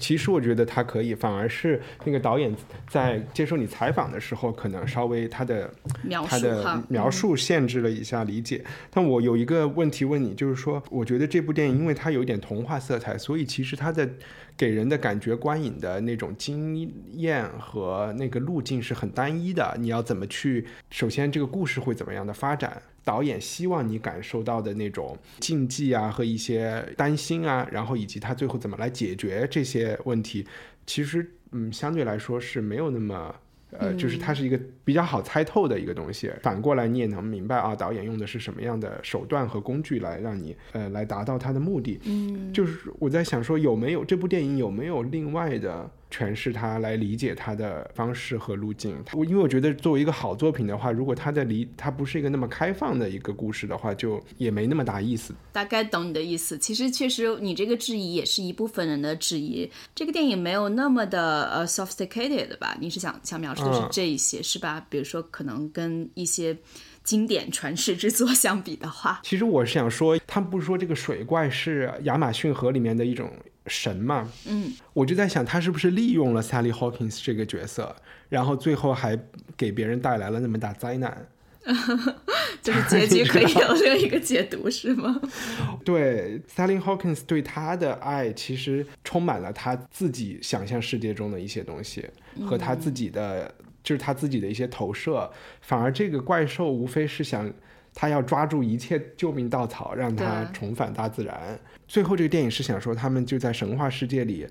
[0.00, 2.50] 其实我觉得它可以，反而是那个导演
[2.88, 5.70] 在接受你采访的时候，可能稍微他的
[6.02, 8.64] 描他的描述限制了一下理解。
[8.90, 14.08] 但我有一个问题问你，就是说，我觉得这部电影因为它有一点童话色彩，所以其实它的
[14.56, 19.76] 给人的感觉、观影的那种经验和那个路径是很单一的。
[19.78, 20.66] 你要怎么去？
[20.90, 22.80] 首先，这个故事会怎么样的发展？
[23.04, 30.46] 导演希望你感受到的那种禁忌啊和一些担心啊，然后以及他最后怎么来解决这些问题，
[30.86, 33.34] 其实嗯相对来说是没有那么。
[33.76, 36.30] 呃，就是它是一个比较好猜透的一个东西。
[36.40, 41.98] 反过来，你也能明白啊，导演用的是什么样的手段和工具来让你呃来达到他的目的。
[42.04, 48.96] 嗯，就是我在想说，有没有这部电影有没有另外的诠释它来理解它的方式和路径？
[49.14, 55.34] 我因为我觉得作为一个好作品的话，如果它的理它不是一个那么开放的一个故事的话，就也没那么大意思。
[55.50, 56.56] 大概懂你的意思。
[56.56, 59.68] 其实确实，你这个质疑也是一部分人的质疑。
[59.92, 62.76] 这个电影没有那么的呃 sophisticated 吧？
[62.80, 64.86] 你是想想描述的是嗯这一些、是吧？
[64.88, 66.56] 比如说，可能跟一些
[67.04, 73.30] 经典传世之作相比的话，其实我是想说，他们不是说这个水怪是亚马逊河里面的一种
[73.66, 74.28] 神嘛？
[74.46, 77.94] 嗯，我就在想，他是不是利用了 Sally Hawkins 这个角色，
[78.30, 79.18] 然后最后还
[79.56, 81.28] 给别人带来了那么大灾难？
[82.62, 85.20] 就是结局可以有另一个解读，是吗？
[85.84, 92.06] 对，Sally Hawkins 对他的爱其实充满了他自己想象世界中的一些东西，
[92.46, 95.30] 和他自己的就是他自己的一些投射。
[95.60, 97.48] 反而这个怪兽无非是想
[97.94, 101.56] 他要抓住一切救命稻草，让他重返大自然。
[101.86, 104.46] 最后这个电影是想说他们就在神话世界里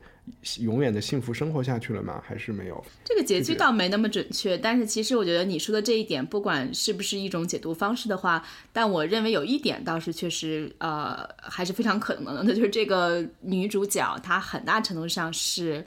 [0.59, 2.21] 永远的幸福生活下去了吗？
[2.25, 2.83] 还是没有？
[3.03, 15.85] 这个结局倒没那么准确，但是其实我觉得你说的这一点，不管是不是一种解读方式的话，但我认为有一点倒是确实呃还是非常可能的，那就是这个女主角她很大程度上是。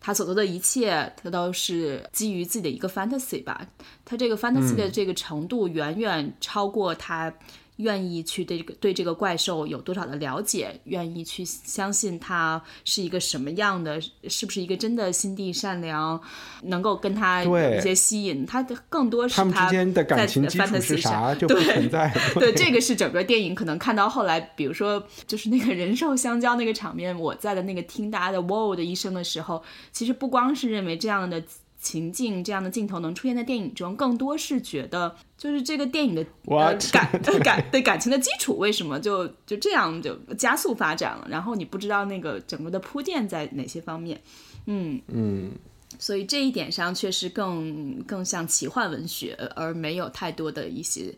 [0.00, 3.66] 她所做的一切，她都是基于自己的一个 fantasy 吧。
[4.04, 7.34] 她这个 fantasy 的这个程度远远超过她
[7.78, 16.20] 愿意去对这个对这个怪兽有多少的了解，愿意去相信它是一个什么样的，是不是一个真的心地善良，
[16.62, 18.46] 能够跟他有一些吸引。
[18.46, 22.12] 他的更多是他们之间的感情基础是上啥就存在。
[22.34, 29.62] 对，这个是整个电影可能看到后来，比如说就是那个人兽相交那个场面，我在的那个听大家的 wow 的一声的时候，
[29.92, 31.42] 其实不光是认为这样的
[31.80, 36.76] 情境、这样的镜头能出现在电影中，更多是觉得就是这个电影的呃？
[36.92, 37.08] 感
[37.42, 44.20] 感对感情的基础为什么就就这样就加速发展了，然后你不知道那个整个的铺垫在哪些方面，
[44.66, 45.52] 嗯嗯，
[45.98, 51.14] 所以这一点上确实更更像奇幻文学，而没有太多的一些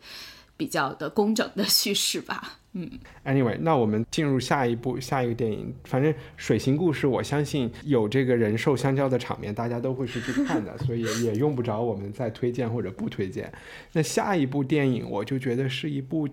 [0.61, 2.59] 比较的工整的叙事吧。
[2.73, 2.89] 嗯
[3.25, 5.75] Anyway，那我们进入下一部下一个电影。
[5.85, 13.51] 反正《水形故事》，我相信有这个人兽相交的场面，大家都会是去看的，所以也用不着我们再推荐或者不推荐。
[13.93, 16.29] 那下一部电影，我就觉得是一部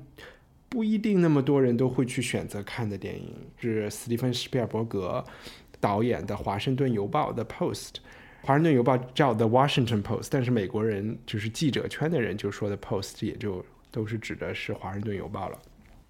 [0.67, 5.23] 不一定那么多人都会去选择看的电影，是斯蒂芬·斯皮尔伯格
[5.79, 7.89] 导演的《华盛顿邮报》的《Post》。
[8.43, 13.65] 华盛顿邮报叫 The Washington Post，但是美国人就是记者圈的人就说的 Post，也就
[13.97, 15.57] 都是指的是华盛顿邮报了。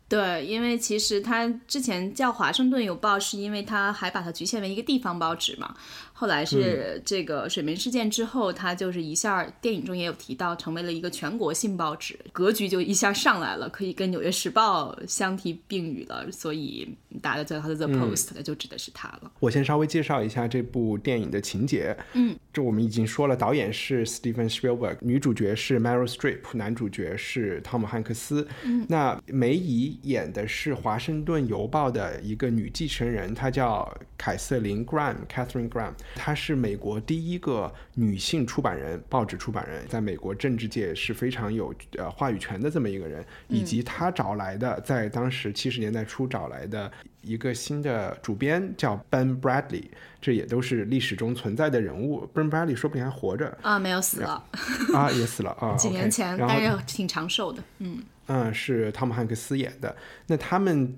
[0.10, 5.74] 对，因为其实它之前叫《华盛顿邮报》，是因为它还把它局限为一个地方报纸嘛。
[6.20, 16.26] 后来是这个水门事件之后，他就是一下电影中也有提到，成为了一个全国性报纸，格局就一下上来了，可以跟《纽约时报》相提并语了。
[16.32, 16.90] 所以
[17.22, 19.32] 大家叫它的 The Post，、那就指的是它了。
[19.40, 21.96] 我先稍微介绍一下这部电影的情节。
[22.14, 28.48] 嗯，这我们已经说了，导演是 Steven Spielberg，女主角是 Meryl Streep，男主角是汤姆汉克斯。
[28.64, 35.94] 嗯，那梅姨演的是《华盛顿邮报》的一个女继承人，她叫凯瑟琳 Graham，Catherine Graham。
[36.16, 46.92] 她是美国第一个女性出版人，报纸出版人，在美国政治界是非常有呃话语权的这么一个人，以及她找来的在当时七十年代初找来的
[47.22, 49.84] 一个新的主编叫 Ben Bradley，
[50.22, 52.30] 这也都是历史中存在的人物。
[52.34, 54.44] Ben Bradley 说不定还活着啊，没有死了，
[54.94, 57.64] 啊，也死了啊， 几年前，但是挺长寿的。
[57.80, 59.96] 嗯，嗯，是汤姆汉克斯演的。
[60.28, 60.96] 那他们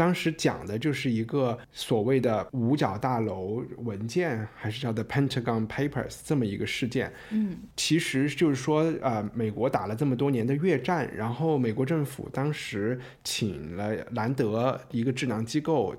[0.00, 7.12] 当时讲的就是一个所谓的五角大楼文件，还是叫 The Pentagon Papers 这么一个事件。
[7.28, 15.94] 嗯，其实就是说，呃，美国打了这么多年的越战，然后美国政府当时请了兰德一个智囊机构，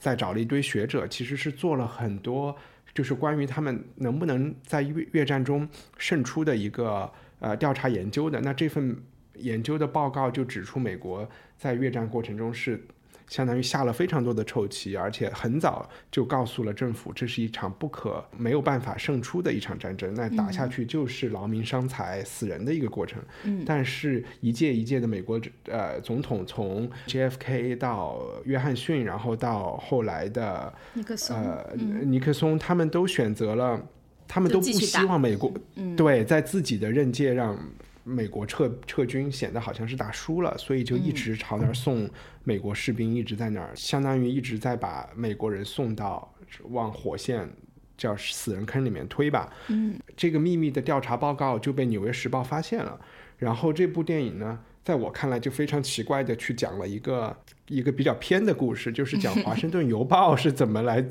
[0.00, 2.56] 再找了一堆学者，其实是做了很多，
[2.92, 8.40] 就是关于他们能不能在越越战中胜出的一个呃调查研究的。
[8.40, 9.00] 那这份
[9.36, 12.84] 研究的报告就指出，美国在越战过程中是。
[13.28, 20.12] 相当于下了非常多的臭棋，而且很早就告诉了政府，这是一场不可没有办法胜出的一场战争。
[20.14, 23.22] 那打下去就是劳民伤财、死人的一个过程。
[23.44, 33.80] 嗯，但是一届一届的美国呃总统，从 JFK 到约翰逊，然后到后来的尼克松，呃尼克松，他们都选择了，
[34.28, 35.52] 他们都不希望美国
[35.96, 37.58] 对在自己的任界让。
[38.04, 42.08] 美国撤撤军显得好像是打输了，所以就一直朝那儿送
[42.44, 46.32] 美国士兵，一直在那儿，相当于一直在把美国人送到
[46.64, 47.48] 往火线
[47.96, 49.50] 叫死人坑里面推吧。
[49.68, 53.00] 嗯，这个秘密的调查报告就被《纽约时报》发现了，
[53.38, 57.36] 然后这部电影呢，在我看来就非常奇怪的去讲了一个
[57.68, 61.02] 一个比较偏的故事，就是讲 《华盛顿邮报》是怎么来。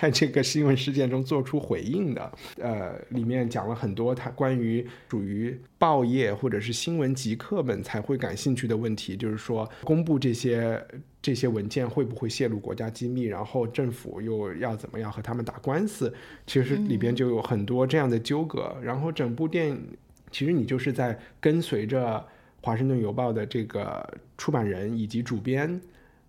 [0.00, 10.82] 在这个新闻事件中做出回应的，呃，里面讲了很多他关于属于报业或者是新闻极客们才会感兴趣的问题，就是说公布这些
[11.20, 16.10] 这些文件会不会泄露国家机密，然后政府又要怎么样和他们打官司，
[16.46, 18.74] 其实里边就有很多这样的纠葛。
[18.82, 19.86] 然后整部电影
[20.30, 22.26] 其实你就是在跟随着
[22.62, 25.78] 华盛顿邮报的这个出版人以及主编，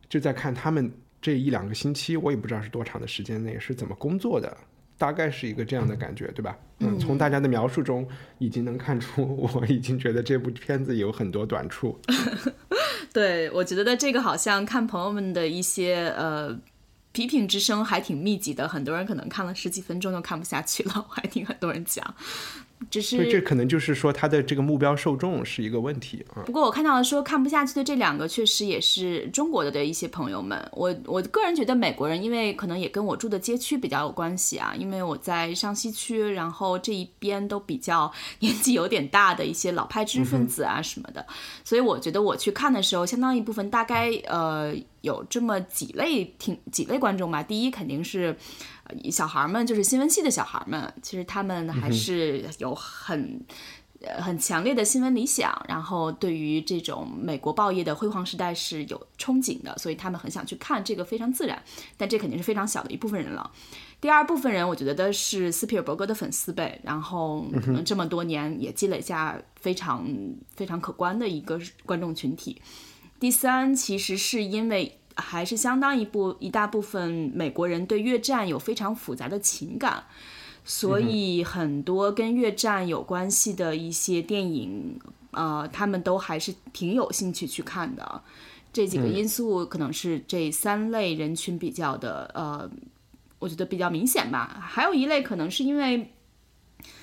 [0.09, 0.91] 就在看他们。
[1.21, 4.57] 这一两个星期，我也不知道是多长的时间内是怎么工作的，
[4.97, 6.57] 大概是一个这样的感觉，对吧？
[6.79, 8.07] 嗯，从大家的描述中
[8.39, 11.99] 已经能看出， 我已经觉得这部片子有很多短处。
[13.13, 16.57] 对，我觉得这个好像看朋友们的一些呃
[17.11, 22.15] 批评之声还挺密集的，很多人可能看了十几分钟就看不下去了，我还听很多人讲。
[22.89, 26.41] 只是这可能就是说他的这个目标受众是一个问题啊。
[26.45, 30.57] 不过我看到了说看不下去的这两个，确实也是中国的的一些朋友们。
[30.73, 41.25] 我我个人觉得美国人，因为可能也跟我住的街区比较有关系啊，因为我在上西区，然后这一边都比较 年纪有点大的一些老派知识分子啊什么的，
[41.63, 47.43] 所以我觉得我去看的时候，相当一部分大概呃有这么几类听几类观众吧。
[47.43, 48.35] 第一肯定是。
[49.11, 53.39] 小孩们就是新闻系的小孩们，其实他们还是有很
[54.01, 61.61] 呃很强烈的新闻理想，然后对于这种美国报业的辉煌时代是有憧憬的，所以他们很想去看这个非常自然。
[61.97, 63.51] 但这肯定是非常小的一部分人了。
[63.99, 70.07] 第二部分人，我觉得是斯皮尔伯格的粉丝呗，然后可能这么多年也积累下非常
[70.55, 72.61] 非常可观的一个观众群体。
[73.19, 74.97] 第三，其实是因为。
[75.21, 80.03] 还是相当一部一大部分美国人对越战有非常复杂的情感，
[80.65, 84.99] 所以很多跟越战有关系的一些电影，
[85.31, 88.21] 呃，他们都还是挺有兴趣去看的。
[88.73, 92.69] 这几个因素可能是这三类人群比较的，呃，
[93.39, 94.59] 我觉得比较明显吧。
[94.61, 96.11] 还有一类可能是因为。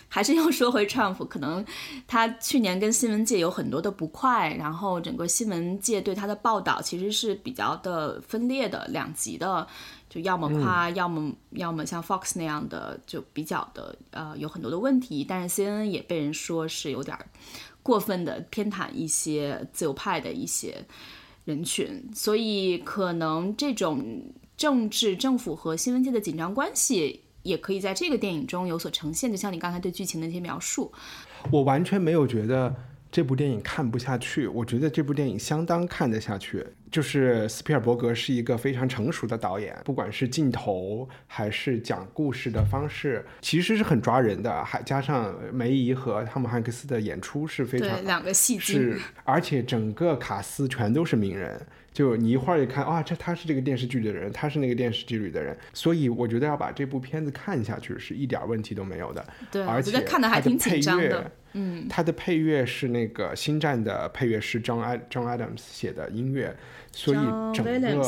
[0.09, 1.65] 还是要说回 Trump，可能
[2.07, 9.67] 他去年跟新闻界有很多的不快，然后整个新闻界对他的报道其实是比较的分裂的、两极的，
[10.09, 15.25] 就要么夸，要么要么像 Fox 那样的，就比较的呃有很多的问题。
[15.29, 17.17] 但是 CNN 也被人说是有点
[17.83, 20.87] 过分的偏袒一些自由派的一些
[21.45, 27.25] 人群，所以可能这种政治、政府和新闻界的紧张关系。
[27.49, 30.93] 也可以在这个电影中有所呈现，就像你刚才对剧情的一些描述，
[31.51, 32.75] 我完全没有觉得
[33.11, 34.47] 这部电影看不下去。
[34.47, 36.67] 我觉得这部电影相当看得下去。
[36.91, 44.65] 就是斯皮尔伯格是一个非常成熟的导演，不管是镜头还是讲故事的方式，其实是很抓人的。
[44.65, 51.61] 还加上梅姨和汤姆汉克斯的演出是非常两个戏是，而且整个卡斯全都是名人。
[51.93, 59.27] 就你一会儿一看，啊，这他是这个电视剧的人，他是那个电视剧里的人，所以我觉得要把这部片子看下去是一点问题都没有的。
[59.51, 61.31] 对，而且看的还挺紧张的。
[61.53, 66.57] 嗯，他的配乐是那个《星战》的配乐师 John John Adams 写的音乐，
[66.93, 67.19] 所以
[67.55, 68.03] 整个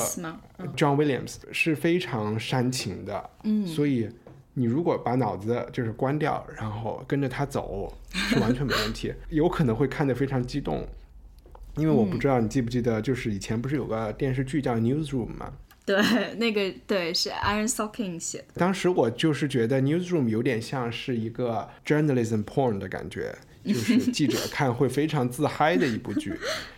[0.77, 3.31] John Williams 是非常煽情的。
[3.45, 4.09] 嗯，所以
[4.55, 9.13] 你如果把脑子就是关掉，然后跟着他走，是完全没问题。
[9.31, 10.87] 有可能会看得非常激动。
[11.77, 15.53] 因为我不知道你记不记得，就是以前不是有个电视剧叫《Newsroom》吗？
[15.87, 18.45] 对，那个对是 Aaron Socking 写的。
[18.55, 26.33] 当时我就是觉得《Newsroom》有点像是一个 journalism porn 的感觉，就是 记者看会非常自嗨的一部剧。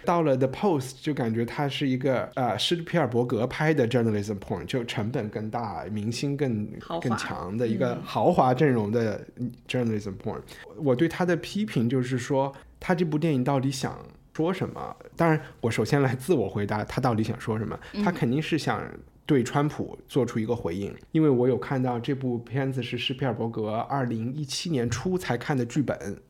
[0.04, 6.66] 到了 The Post 就感觉它是一个呃施皮尔伯格拍的 journalism porn，就成本更大、明星更
[7.00, 9.26] 更强的一个豪华阵容的
[9.68, 10.40] journalism porn。
[10.76, 13.98] 我对他的批评就是说，他这部电影到底想
[14.34, 14.96] 说什么？
[15.16, 17.78] 当然，我首先来自我回答，他到底想说什么？
[18.04, 18.82] 他肯定是想。
[19.24, 26.20] 对川普做出一个回应，因为我有看到这部片子是施皮尔伯格二零一七年初才看的剧本，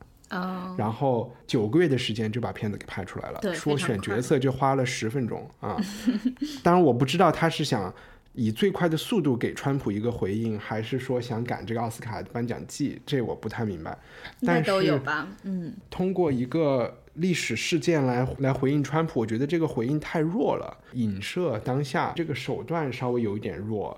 [0.77, 5.75] 然后九个月的时间就把片子给拍出来了，说选角色就花了十分钟啊。
[6.61, 7.93] 当然我不知道他是想
[8.33, 13.97] 以最快的速度给川普一个回应，还是说想赶这个奥斯卡颁奖季，这我不太明白。
[14.45, 16.99] 但都有吧，嗯，通过一个。
[17.15, 23.95] 历史事件来来回应川普，我觉得这个回应太弱了，影射当下这个手段稍微有一点弱，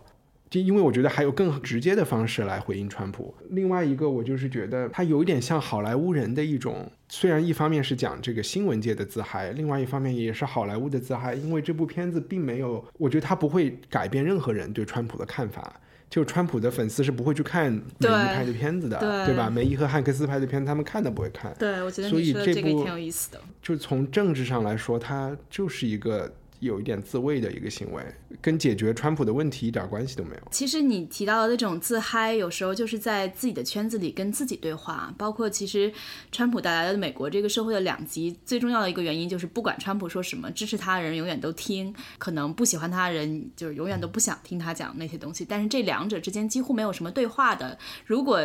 [0.50, 3.34] 就因为我觉得还有更直接的方式来回应川普。
[3.50, 15.80] 另外一个，我就是觉得他有一点像好莱坞人的一种，虽然一方面是讲这个新闻界的自嗨，另外一方面也是好莱坞的自嗨，因为这部片子并没有，我觉得他不会改变任何人对川普的看法。
[16.16, 19.50] 就川普的粉丝是不会去看梅姨拍的片子的，对吧？
[19.50, 21.54] 梅姨和汉克斯拍的片子，他们看都不会看。
[21.60, 23.42] 对，我觉得所以这部挺有意思的。
[23.62, 26.34] 就从政治上来说，它就是一个。
[26.66, 28.04] 有一点自卫的一个行为，
[28.42, 30.42] 跟解决川普的问题一点关系都没有。
[30.52, 35.14] 其实你提到的那种自嗨，有时候就是在自己的圈子里跟自己对话。
[35.18, 35.92] 包括其实
[36.32, 45.46] 川普带来的美国这个社会的两极，最重要的一个原因就是，不管川普说什么，支持他的人永远都听，可能不喜欢他的人就是永远都不想听他讲那些东西。
[45.48, 47.78] 但是这两者之间几乎没有什么对话的。
[48.06, 48.42] 如果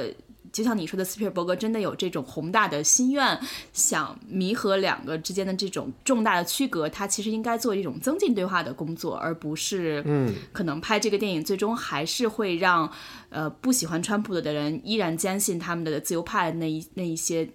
[0.52, 3.38] 就像你说的，斯皮尔伯格真的有这种宏大的心愿，
[3.72, 12.90] 想弥合两个之间的这种重大的区隔，他其实应该做一种增进对话的工作，而不是，嗯，可能拍这个电影最终还是会让，
[13.28, 17.48] 呃，不喜欢川普的的人依然坚信他们的自由派那一那一些。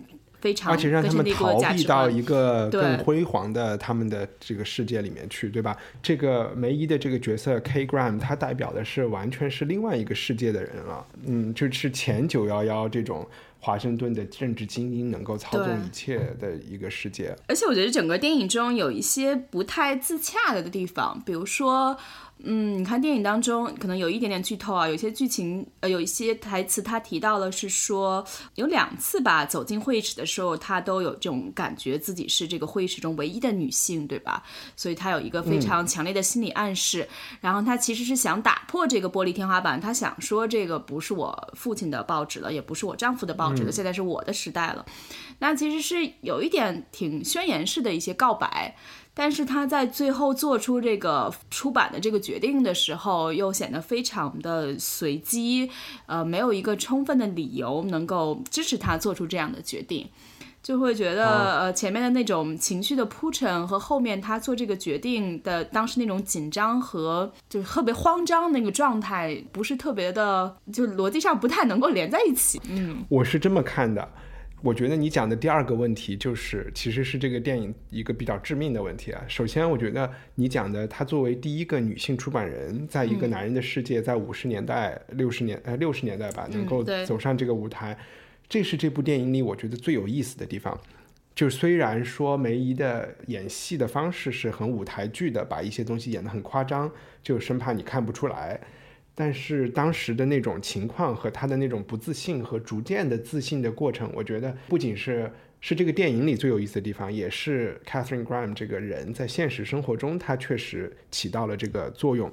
[0.65, 5.77] 而且让他们逃避到一个更辉煌的他们的这个世界里面去，对吧？
[6.03, 11.05] 这个梅姨的这个角色 K Graham，他代表的是完全是另外一个世界的人了。
[11.25, 13.27] 嗯，就是前九幺幺这种
[13.59, 17.35] 华盛顿的政治精英能够操纵一切的一个世界。
[17.47, 21.97] 而且我觉得整个电影中有一些不太自洽的地方，比如说。
[22.43, 28.23] 嗯，你看电影当中可能有一点点剧透啊，有些剧情呃，有一些台词他提到了是说
[28.55, 34.43] 有两次吧，走进会议室的时候，他都有这种感觉自己是这个会议室中唯一的女性，对吧？
[34.75, 37.07] 所以他有一个非常强烈的心理暗示。
[37.41, 44.85] 然后他其实是想打破这个玻璃天花板，他想说这个不是我父亲的报纸了，也不是我丈夫的报纸了，现在是我的时代了。
[45.39, 48.75] 那其实是有一点挺宣言式的一些告白。
[49.17, 55.71] 但是他在最后做出这个出版的这个决定的时候，又显得非常的随机，
[56.05, 60.09] 呃，没有一个充分的理由能够支持他做出这样的决定，
[60.61, 72.59] 就会觉得呃前面的那种情绪的铺陈和后面他做这个决定的当时那种紧张和就是特别慌张那个状态，不是特别的，就逻辑上不太能够连在一起。
[72.69, 74.05] 嗯，我是这么看的。
[74.65, 79.23] 我觉得你讲的第二个问题就是，其实是这个电影一个比较致命的问题啊。
[79.27, 87.95] 首先，我觉得你讲的，她作为第一个女性出版人，在一个男人的世界，在五十年代、六十年呃六十年代吧，能够走上这个舞台，
[88.49, 90.75] 这是这部电影里我觉得最有意思的地方。
[91.35, 96.91] 就虽然说梅姨的演戏的方式是很舞台剧的，把一些东西演得很夸张，
[97.21, 98.59] 就生怕你看不出来。
[99.17, 112.31] 但是当时的那种情况和他的那种不自信和逐渐的自信的过程，我觉得不仅是是这个电影里最有意思的地方，也是 Catherine Graham 这个人在现实生活中他确实起到了这个作用。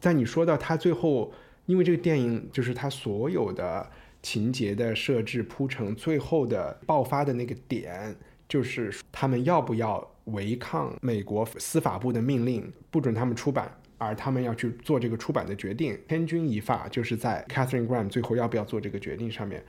[0.00, 1.32] 在你说到他最后，
[1.66, 3.88] 因为这个电影就是他所有的
[4.22, 8.16] 情节的设置铺成，最后的爆发的那个点，
[8.48, 13.70] 就是他们要不要违抗美国司法部的命令，不准他们出版。
[14.02, 19.62] 而他们要去做这个出版的决定，千钧一发就是在 Catherine Graham 最后要不要做这个决定上面。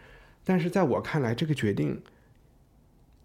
[0.44, 2.02] 但是在我看来，这个决定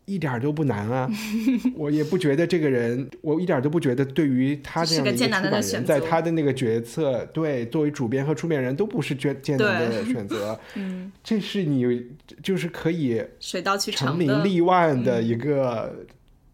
[0.04, 1.10] 一点都不难啊！
[1.76, 10.58] 我也不觉得这个人，我一点都不觉得对于他这样的一个出版人，在他的那个决策，对作为主编和出面人都不是艰艰难的选择。
[10.76, 12.06] 嗯，这是你
[12.42, 16.06] 就是可以水到渠成、成名立万的一个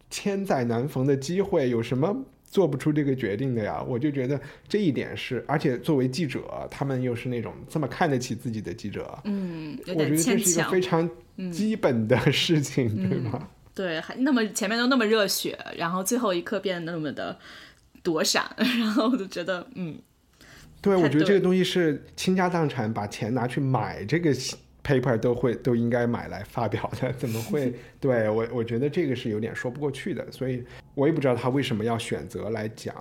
[0.09, 2.25] 千载难逢的机会，有什么？
[2.55, 11.09] 做不出这个决定的呀，我就觉得这一点是，而且作为记者，他们又是那种这么看得起自己的记者，嗯，我觉得这是一个非常
[11.51, 13.49] 基本的事情，对吗？
[13.73, 17.37] 对，还那么前面都那么热血，然后最后一刻变得那么的
[18.01, 19.99] 躲闪，然后我就觉得，嗯，
[20.79, 24.33] 对，我觉得这个东西是倾家荡产把钱拿去买这个
[24.85, 27.73] paper 都会都应该买来发表的，怎么会？
[27.99, 30.63] 对我我觉得这个是有点说不过去的，所以
[30.93, 32.95] 我也不知道他为什么要选择来讲，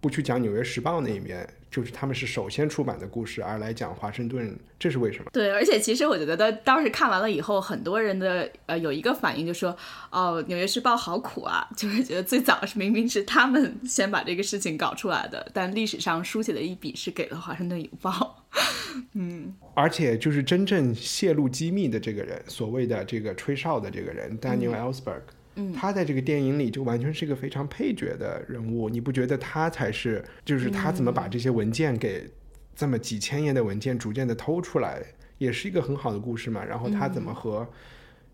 [0.00, 1.48] 不去讲《纽约时报》那一面。
[1.70, 5.30] 就是他们是首先出版的故事，而来讲华盛顿，这是为什么？
[5.32, 9.70] 对，而且其实我觉得当时看完了以后，很多人的呃有一个反应就说，
[10.10, 18.39] 哦，《纽约时报》好苦啊， 就是觉得最早是明明是他们先把这个事情搞出来的，但历史上书写的一笔是给了华盛顿邮报。
[19.14, 25.22] 嗯，而且就是真正泄露机密的这个人，所谓的这个吹哨的这个人，Daniel Ellsberg
[25.54, 25.72] 嗯。
[25.72, 30.24] 他在这个电影里就完全是一个非常配角的人物，你不觉得他才是？
[30.44, 32.28] 就是他怎么把这些文件给
[32.74, 35.00] 这么几千页的文件逐渐的偷出来，
[35.38, 36.64] 也是一个很好的故事嘛。
[36.64, 37.68] 然后他怎么和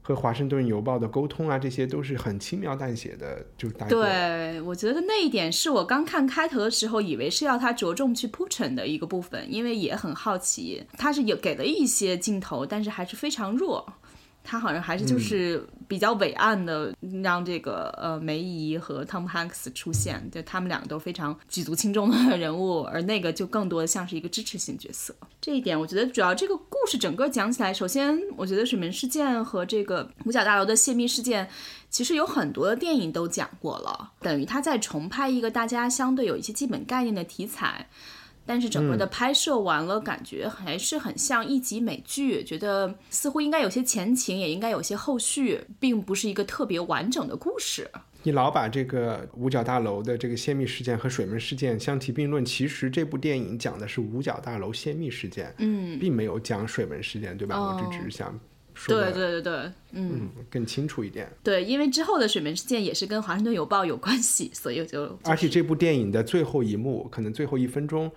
[0.07, 13.85] 和华盛顿邮报的沟通啊，这些都是很轻描淡写的，就大对，我觉得那一点是我刚看开头的时候以为是要他着重去铺陈的一个部分，因为也很好奇，他是有给了一些镜头，但是还是非常弱。
[14.47, 25.13] 他好像还是就是比较伟岸的，让这个呃梅姨和 Tom Hanks 出现，就他们两个都非常举足轻重的 人物，而那个就更多的像是一个支持性角色。
[25.41, 31.49] 这一点我觉得主要这个故事整个讲起来，首先我觉得水门事件和这个五角大楼的泄密事件，
[31.91, 37.89] 其实有很多的电影都讲过了，等于他在重拍一个大家相对有一些基本概念的题材。
[38.47, 47.91] 但是整个的拍摄完了，感觉还是很像一集美剧，觉得似乎应该有些前情，也应该有些后续，并不是一个特别完整的故事。
[48.23, 57.57] 你老把这个五角大楼的这个泄密事件和水门事件相提并论，其实这部电影讲的是五角大楼泄密事件，嗯，并没有讲水门事件，对吧？
[57.61, 58.39] 我只是想
[58.75, 61.31] 说，对对对对，嗯，更清楚一点。
[61.43, 68.11] 对，因为之后的水门事件也是跟华盛顿邮报有关系，所以就而且这部电影的最后一幕，可能最后一分钟。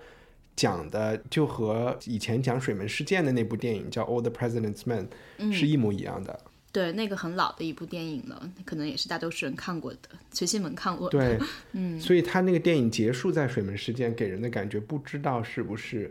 [0.56, 5.08] 讲的就和以前讲水门事件的那部电影叫《All the President's Men》
[5.52, 6.38] 是一模一样的。
[6.72, 11.08] 对，那个很老的一部电影了，可能也是大多数人看过的，崔新文看过。
[11.08, 11.36] 对，
[11.72, 16.08] 嗯，所以他那个电影结束在水门事件，给人的感觉不知道是不是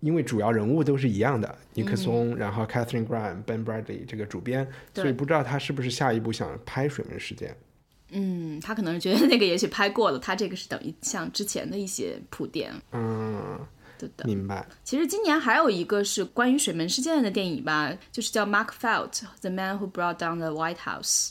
[0.00, 7.54] 因为主要人物都是一样的，尼克松，然后 Catherine Graham、Ben Bradley 这个主编，所以不知道他是不是下一步想拍水门事件。
[8.12, 12.70] 嗯，他可能是觉得那个也许拍过了，他这个是等于像之前的一些铺垫。
[12.92, 13.58] 嗯，
[13.98, 14.66] 对的，明白。
[14.84, 21.30] 其实今年还有一个是关于水门事件的电影吧，就是叫《Mark Felt: The Man Who Brought Down the White House》。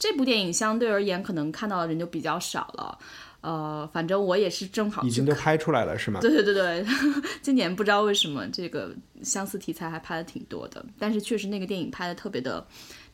[0.00, 2.98] 这部电影相对而言可能看到的人就比较少了。
[3.40, 6.18] 呃，反正我也是正好已经都拍出来了，是吗？
[6.20, 6.84] 对对对对，
[7.40, 8.92] 今年不知道为什么这个
[9.22, 12.66] 相似题材还拍的挺多的，但是确实那个电影拍的特别的。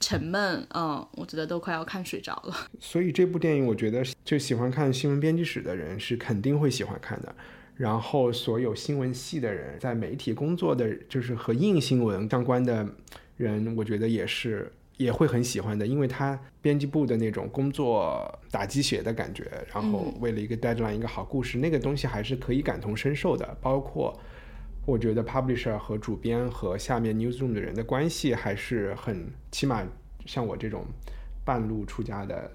[0.05, 2.55] 沉闷，嗯，我觉得都快要看睡着了。
[2.79, 7.35] 所以这部电影，我觉得就喜欢看新闻编辑史的人是肯定会喜欢看的。
[7.75, 12.87] 然后所有新闻系的人，在媒体工作的，就是和硬新闻相关的
[13.39, 23.57] 人，我觉得也是也会很喜欢的，因为他编辑部的那种工作打鸡血的感觉，然后为了一个 deadline 一个好故事，那个东西还是可以感同身受的。
[23.63, 24.15] 包括
[24.87, 29.83] 我觉得 publisher 和主编和下面 newsroom 的人的关系还是很，起码。
[30.27, 30.87] 像我这种
[31.45, 32.51] 半路出家的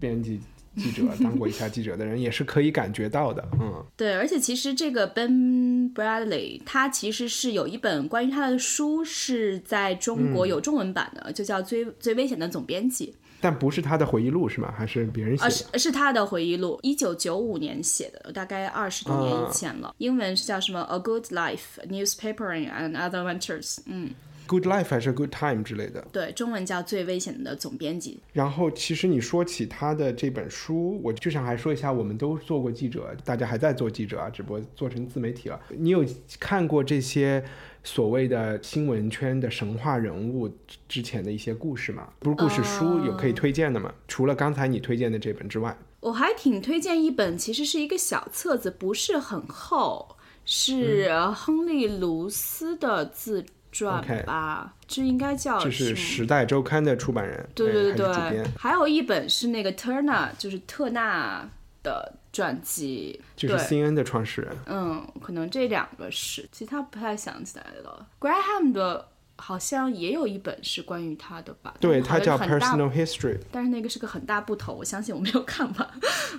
[0.00, 0.40] 编辑
[0.74, 3.46] 记者，当过一下记者的人，也是可以感觉到的。
[3.60, 13.14] 嗯，对，而且其实这个 Ben Bradley 他其实是有一本关于他的书，是在中国有中文版的，就叫《最最危险的总编辑》。
[13.40, 14.72] 但不是他的回忆录是吗？
[14.76, 15.50] 还是别人写的？
[15.50, 19.94] 是是他的回忆录，一九九五年写的，大概二十多年以前了。
[19.98, 23.78] 英文是叫什么？A Good Life, Newspapering and Other Ventures。
[23.86, 24.10] 嗯。
[24.48, 26.04] Good life 还是 Good time 之类的？
[26.10, 28.18] 对，中文叫最危险的总编辑。
[28.32, 35.60] 然后，其实你说起他的这本书，我就想还说一下，我们都做过记者，大家还在做记者啊，只不过做成自媒体了。
[35.68, 36.02] 你有
[36.40, 37.44] 看过这些
[37.84, 40.50] 所谓的新闻圈的神话人物
[40.88, 42.08] 之前的一些故事吗？
[42.18, 43.92] 不是故事书有可以推荐的吗？
[44.08, 53.44] 除了刚才你推荐的这本之外，我还挺推荐一本，其实是一个小册子，不是很厚，是亨利·卢斯的自。
[53.70, 61.48] 转吧，这应该叫这是《时代周刊》的出版人，对对对对，还有一本是那个 Turner，就是特纳
[61.82, 64.56] 的传记，就是 CNN 的创始人。
[64.66, 68.06] 嗯，可能这两个是，其他不太想起来了。
[68.20, 69.08] Graham 的。
[69.40, 71.74] 好像也有一本是关于他的吧？
[71.80, 75.88] 对，它叫 Personal History，但是那个是个很大部头，我相信我没有看完，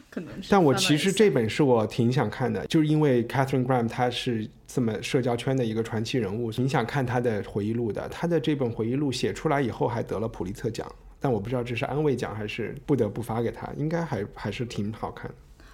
[0.09, 0.49] 可能是。
[0.51, 8.07] 但我其实这本是我挺想看的，就是因为 Catherine Graham 她是这么社交圈的一个传奇人物，挺想看她的回忆录的。
[8.09, 10.85] 她的这本回忆录写出来以后还得了普利策奖，
[11.19, 15.31] 但我不知道这是安慰奖还是不得不发给他，应该还还是挺好看。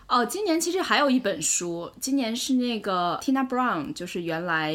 [0.08, 4.72] 哦，今年其实还有一本书，今年是那个 Tina Brown，就是原来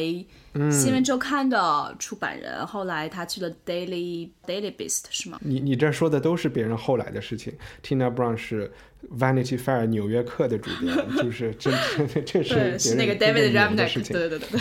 [0.69, 5.39] 新闻周刊的出版人，后来他去了 Daily Daily Beast 是吗？
[5.41, 7.53] 你你这说的都是别人后来的事情。
[7.81, 8.71] Tina Brown 是
[9.17, 11.71] Vanity Fair 纽约客的主编，就是这
[12.13, 14.13] 这这是 对，是那个别 David 人的 Remnick，事情。
[14.13, 14.59] 对对对对，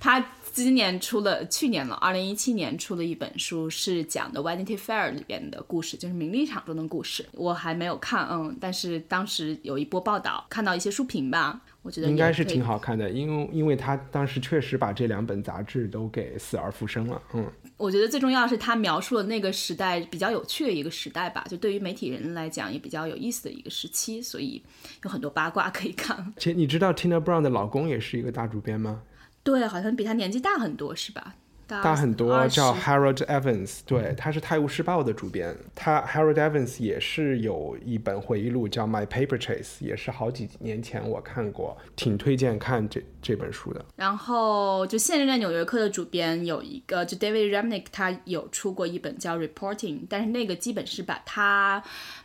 [0.00, 7.24] 他 今年出了，去年了，二零一七年出了一本书，是讲的 Vanity Fair 里边的故事，就是名利场中的故事。
[7.32, 24.62] 我还没有看，嗯，但是当时有一波报道，看到一些书评吧，我觉得应该是挺好看的，因为因为他当时确实把这两本杂志都给死而复生了，嗯，我觉得最重要的是他描述了那个时代比较有趣的一个时代吧，就对于媒体人来讲也比较有意思的一个时期，所以
[25.02, 26.34] 有很多八卦可以看。
[26.36, 29.00] 其实你知道 Tina Brown 的老公也是一个大主编吗？
[29.42, 31.34] 对，好像比他年纪大很多，是吧？
[31.64, 35.56] 大大很多，叫 Harold Evans，对，他是《泰晤士报》的主编。
[35.76, 43.82] 他 Harold Evans 也是有一本回忆录叫《My Paper Chase》，也是好几年前我看过，挺推荐看这这本书的。
[43.96, 51.82] 然后就现任的《纽约客》的主编有一个，就 David Remnick，他有出过一本叫《Reporting》，但是那个基本是把他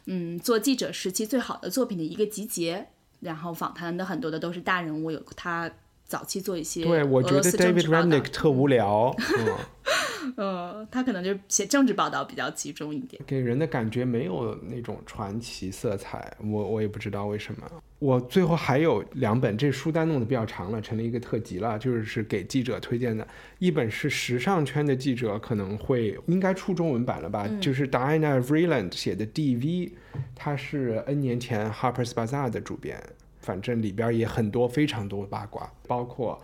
[0.07, 2.87] 嗯做记者时期最好的作品的一个集结，
[3.21, 5.71] 然后访谈的很多的都是大人物，有他
[6.07, 13.21] 早期做一些对，我觉得 David Remnick 特无聊，嗯， 呃，他可能就是写政治报道比较集中一点。
[13.27, 17.69] 给人的感觉没有那种传奇色彩，我我也不知道为什么。
[17.99, 23.27] 我最后还有两本，这书单弄得比较长了，成了一个特辑了，就是是给记者推荐的。
[23.59, 29.91] 一本是时尚圈的记者可能会应该出中文版了吧，就是 Diana Vreeland 写的 DV，
[30.35, 33.01] 他是 N 年前 Harper's Bazaar 的主编，
[33.47, 36.37] 反正里边也很多非常多八卦，包括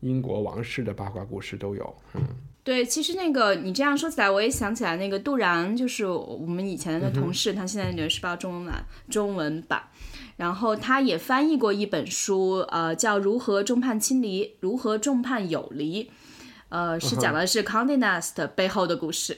[0.00, 1.94] 英国王室的八卦故事都有。
[2.14, 2.20] 嗯，
[2.64, 9.84] 对，其实那个你这样说起来，我也想起来那个杜然，就是我们以前的那个同事，他现在《纽约时报》中文版中文版，
[10.36, 16.04] 然后他也翻译过一本书，呃，叫《如何众叛亲离，如何众叛友离》。
[16.70, 19.34] 呃，是讲的是 Condé Nast 背后的故事，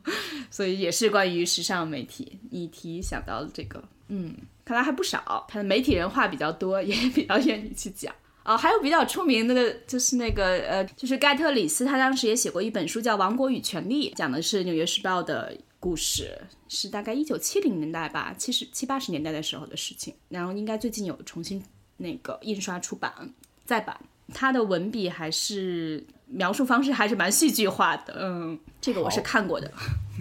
[0.50, 2.38] 所以也是关于时尚媒体。
[2.50, 8.14] 你提想到了这个，嗯，看来还不少，他的媒体人话比较多，也比较愿意去讲。
[8.44, 16.38] 哦，还有比较出名的，就是那个呃，就是盖特里斯，他当时也写过一本书叫《王国与权力》，讲的是《纽约时报》的故事，
[16.68, 20.14] 是大概一九七零年代吧，七十七八十年代的时候的事情。
[20.28, 21.64] 然后应该最近有重新
[21.96, 23.32] 那个印刷出版
[23.64, 23.98] 再版，
[24.32, 29.70] 他的文笔还是描述方式还是蛮戏剧化的，嗯，这个我是看过的。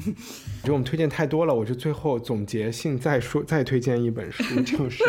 [0.06, 0.12] 我
[0.62, 5.04] 觉得我们推荐太多了，我就最后总结性再说再推荐一本书， 就是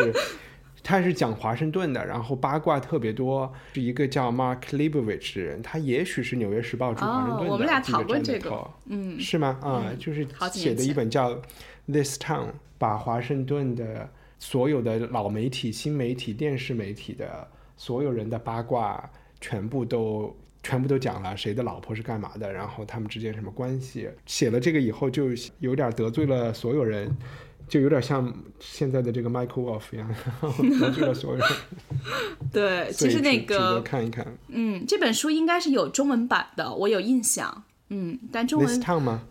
[0.83, 8.71] 他是讲华盛顿的，然后八卦特别多，是一个叫 Mark Leibovich 的人，他也许是《纽约时报》驻华盛顿的、哦我们俩记讨论者这个。
[8.85, 9.57] 嗯，是吗？
[9.61, 11.31] 啊、就是写的一本叫
[11.91, 12.45] 《This Town》，
[12.77, 19.09] 把华盛顿的所有的老媒体、新媒体、电视媒体的所有人的八卦
[19.39, 20.35] 全部都。
[20.67, 24.09] 全部都讲了谁的老婆是干嘛的，然后他们之间什么关系。
[24.25, 25.27] 写了这个以后，就
[25.59, 27.15] 有点得罪了所有人，
[27.67, 30.11] 就有点像现在的这个 Michael Wolff 一样，
[30.79, 31.47] 得罪了所有人。
[32.51, 37.63] 对，其实那个，看一看嗯，这本书应该是有中文版的，我有印象。
[37.89, 38.81] 嗯，但中文？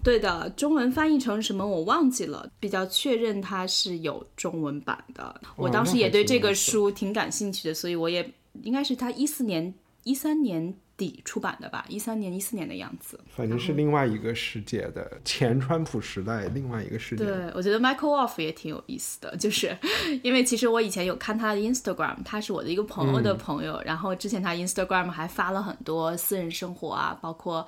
[0.03, 5.41] 对的，中文翻译成什么我忘记了，比较确认它是有中文版的。
[5.57, 8.33] 我当时也对这个书挺感兴趣的，所以我也
[8.63, 9.75] 应该是他一四年、
[10.05, 13.19] 一三年底出版的吧，一三年、一四年的样子。
[13.35, 17.25] 反正是另外一个世界的前川普时代，另外一个世界。
[17.25, 19.77] 对，我觉得 Michael Wolff 也挺有意思的，就是
[20.23, 27.67] 因为其实我以前有看他的 Instagram，他是我的一个朋友的朋友，然后之前他 Instagram 还发了很多私人生活啊，包括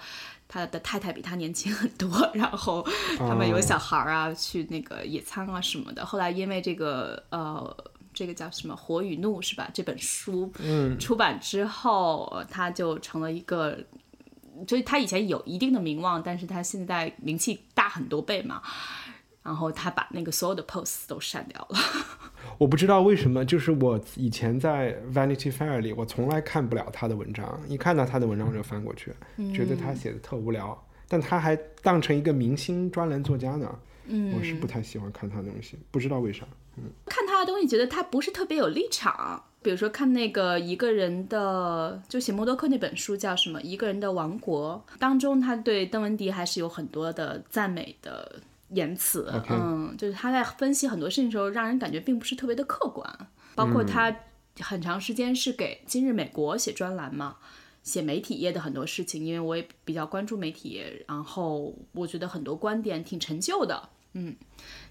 [0.48, 2.86] 他的太太比他年轻很多， 然后
[3.18, 6.04] 他们有小孩儿啊，去那个野餐啊什么的。
[6.04, 7.76] 后来因为这个呃。
[8.18, 9.68] 这个叫什么《火与怒》是吧？
[9.74, 10.50] 这本书
[10.98, 13.78] 出版之后，呃他就成了一个，
[14.66, 18.62] 就是他以前有一定的名望，但是他现在名气大很多倍嘛。
[19.42, 21.78] 然后他把那个所有的 posts 都删掉了。
[22.58, 29.12] 我不知道为什么，就是我以前在 Vanity Fair 里，我从来看不了他的文章，一看到他的文章我就翻过去，
[29.54, 30.76] 觉得他写的特无聊。
[31.08, 36.44] 但他还当成一个明星专栏作家呢，嗯我是不太喜欢看他的东西，不知道为啥。
[36.78, 39.42] 嗯看他的东西，觉得他不是特别有立场。
[39.62, 48.40] 比如说看那个一个人的，就写默多克那本书叫什么《一个人的王国》，当中他对邓文迪还是有很多的赞美的
[48.70, 49.32] 言辞。
[49.48, 53.28] 嗯，就是他在分析很多事情的时候，让人感觉并不是特别的客观。
[53.54, 54.14] 包括他
[54.60, 57.36] 很长时间是给《今日美国》写专栏嘛。
[57.82, 64.34] 写媒体业的很多事情，因为我也比较关注媒体，然后我觉得很多观点挺陈旧的，嗯，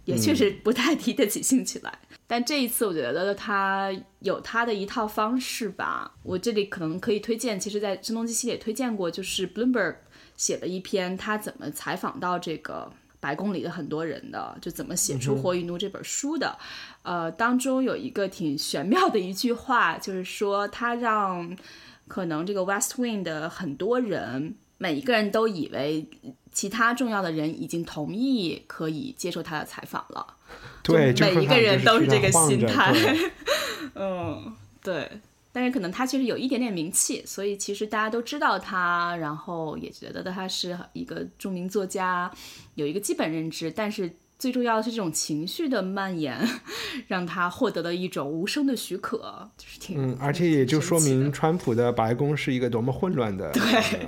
[0.05, 1.99] 也确实不太提得起兴趣来。
[2.25, 6.15] 但这一次，我觉得他有他的一套方式吧。
[6.23, 9.97] 我这里可能可以推荐，其实，在声东击西也推荐过，就是 Bloomberg
[10.37, 12.89] 写了一篇他怎么采访到这个
[13.19, 16.57] 白宫里的很多人的，就怎么写出《火与怒》这本书的。
[17.03, 21.55] 呃，当中有一个挺玄妙的一句话，就是说他让
[22.07, 26.07] 可能这个 West Wing 的很多人，每一个人都以为
[26.51, 30.35] 其他重要的人已经同意可以接受他的采访了。
[30.83, 32.93] 对，每一个人都是这个心态。
[33.95, 34.53] 嗯，
[34.83, 35.09] 对。
[35.55, 42.29] 但是可能他其实有一点点名气，所以其实大家都知道他，然后也觉得他是一个著名作家，
[42.73, 43.71] 有一个基本认知。
[43.71, 46.37] 但是最重要的是这种情绪的蔓延，
[47.07, 53.51] 让他获得了一种无声的许可，就是挺嗯，而且也就说明川普的白宫是一个多么混乱的。
[53.51, 54.07] 对呃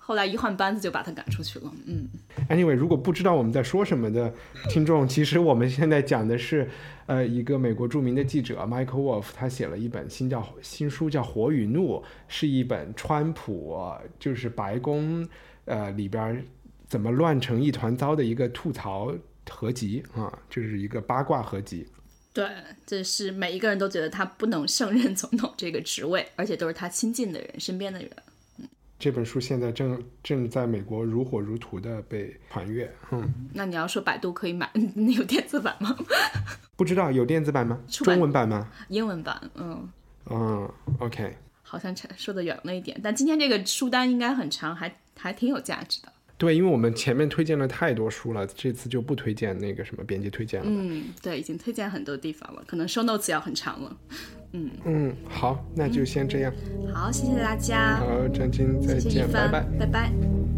[0.00, 1.70] 后来一换班子就把他赶出去了。
[1.86, 2.08] 嗯
[2.48, 4.32] Anyway，如果不知道我们在说什么的
[4.70, 6.66] 听众，其实我们现在讲的是，
[7.04, 11.96] 呃，一个美国著名的记者 Michael Wolff，他写了一本新叫新书叫《火与怒》，
[12.26, 15.28] 是一本川普呃就是白宫
[15.66, 16.42] 呃里边儿
[16.86, 19.12] 怎么乱成一团糟的一个吐槽
[19.50, 21.86] 合集啊，就是一个八卦合集。
[22.32, 22.46] 对，
[22.86, 28.10] 这是每一个人都觉得他不能胜任总统这个职位，而且都是他亲近的人、身边的人。
[28.58, 28.68] 嗯
[29.00, 35.96] 这本书现在正正在美国如火如荼的被传阅，嗯，那你要说百度可以买， 你有电子版吗？
[36.76, 37.78] 不知道有电子版吗？
[37.88, 38.68] 中文版吗？
[38.88, 39.88] 英文版，嗯，
[40.26, 40.68] 嗯
[40.98, 43.00] ，OK，好像差说的远了一点。
[43.00, 46.12] 但今天这个书单应该很长，还还挺有价值的。
[46.38, 50.66] 对，因为我们前面推荐了太多书了，这次就不推荐那个什么编辑推荐了。
[50.70, 53.96] 嗯，对，已经推荐很多地方了，可能 show notes 要很长了。
[54.52, 56.52] 嗯嗯，好，那就先这样。
[56.94, 59.66] 好，谢谢大家，好，张晶，再谢谢一见，拜，拜。
[59.80, 60.57] 拜拜。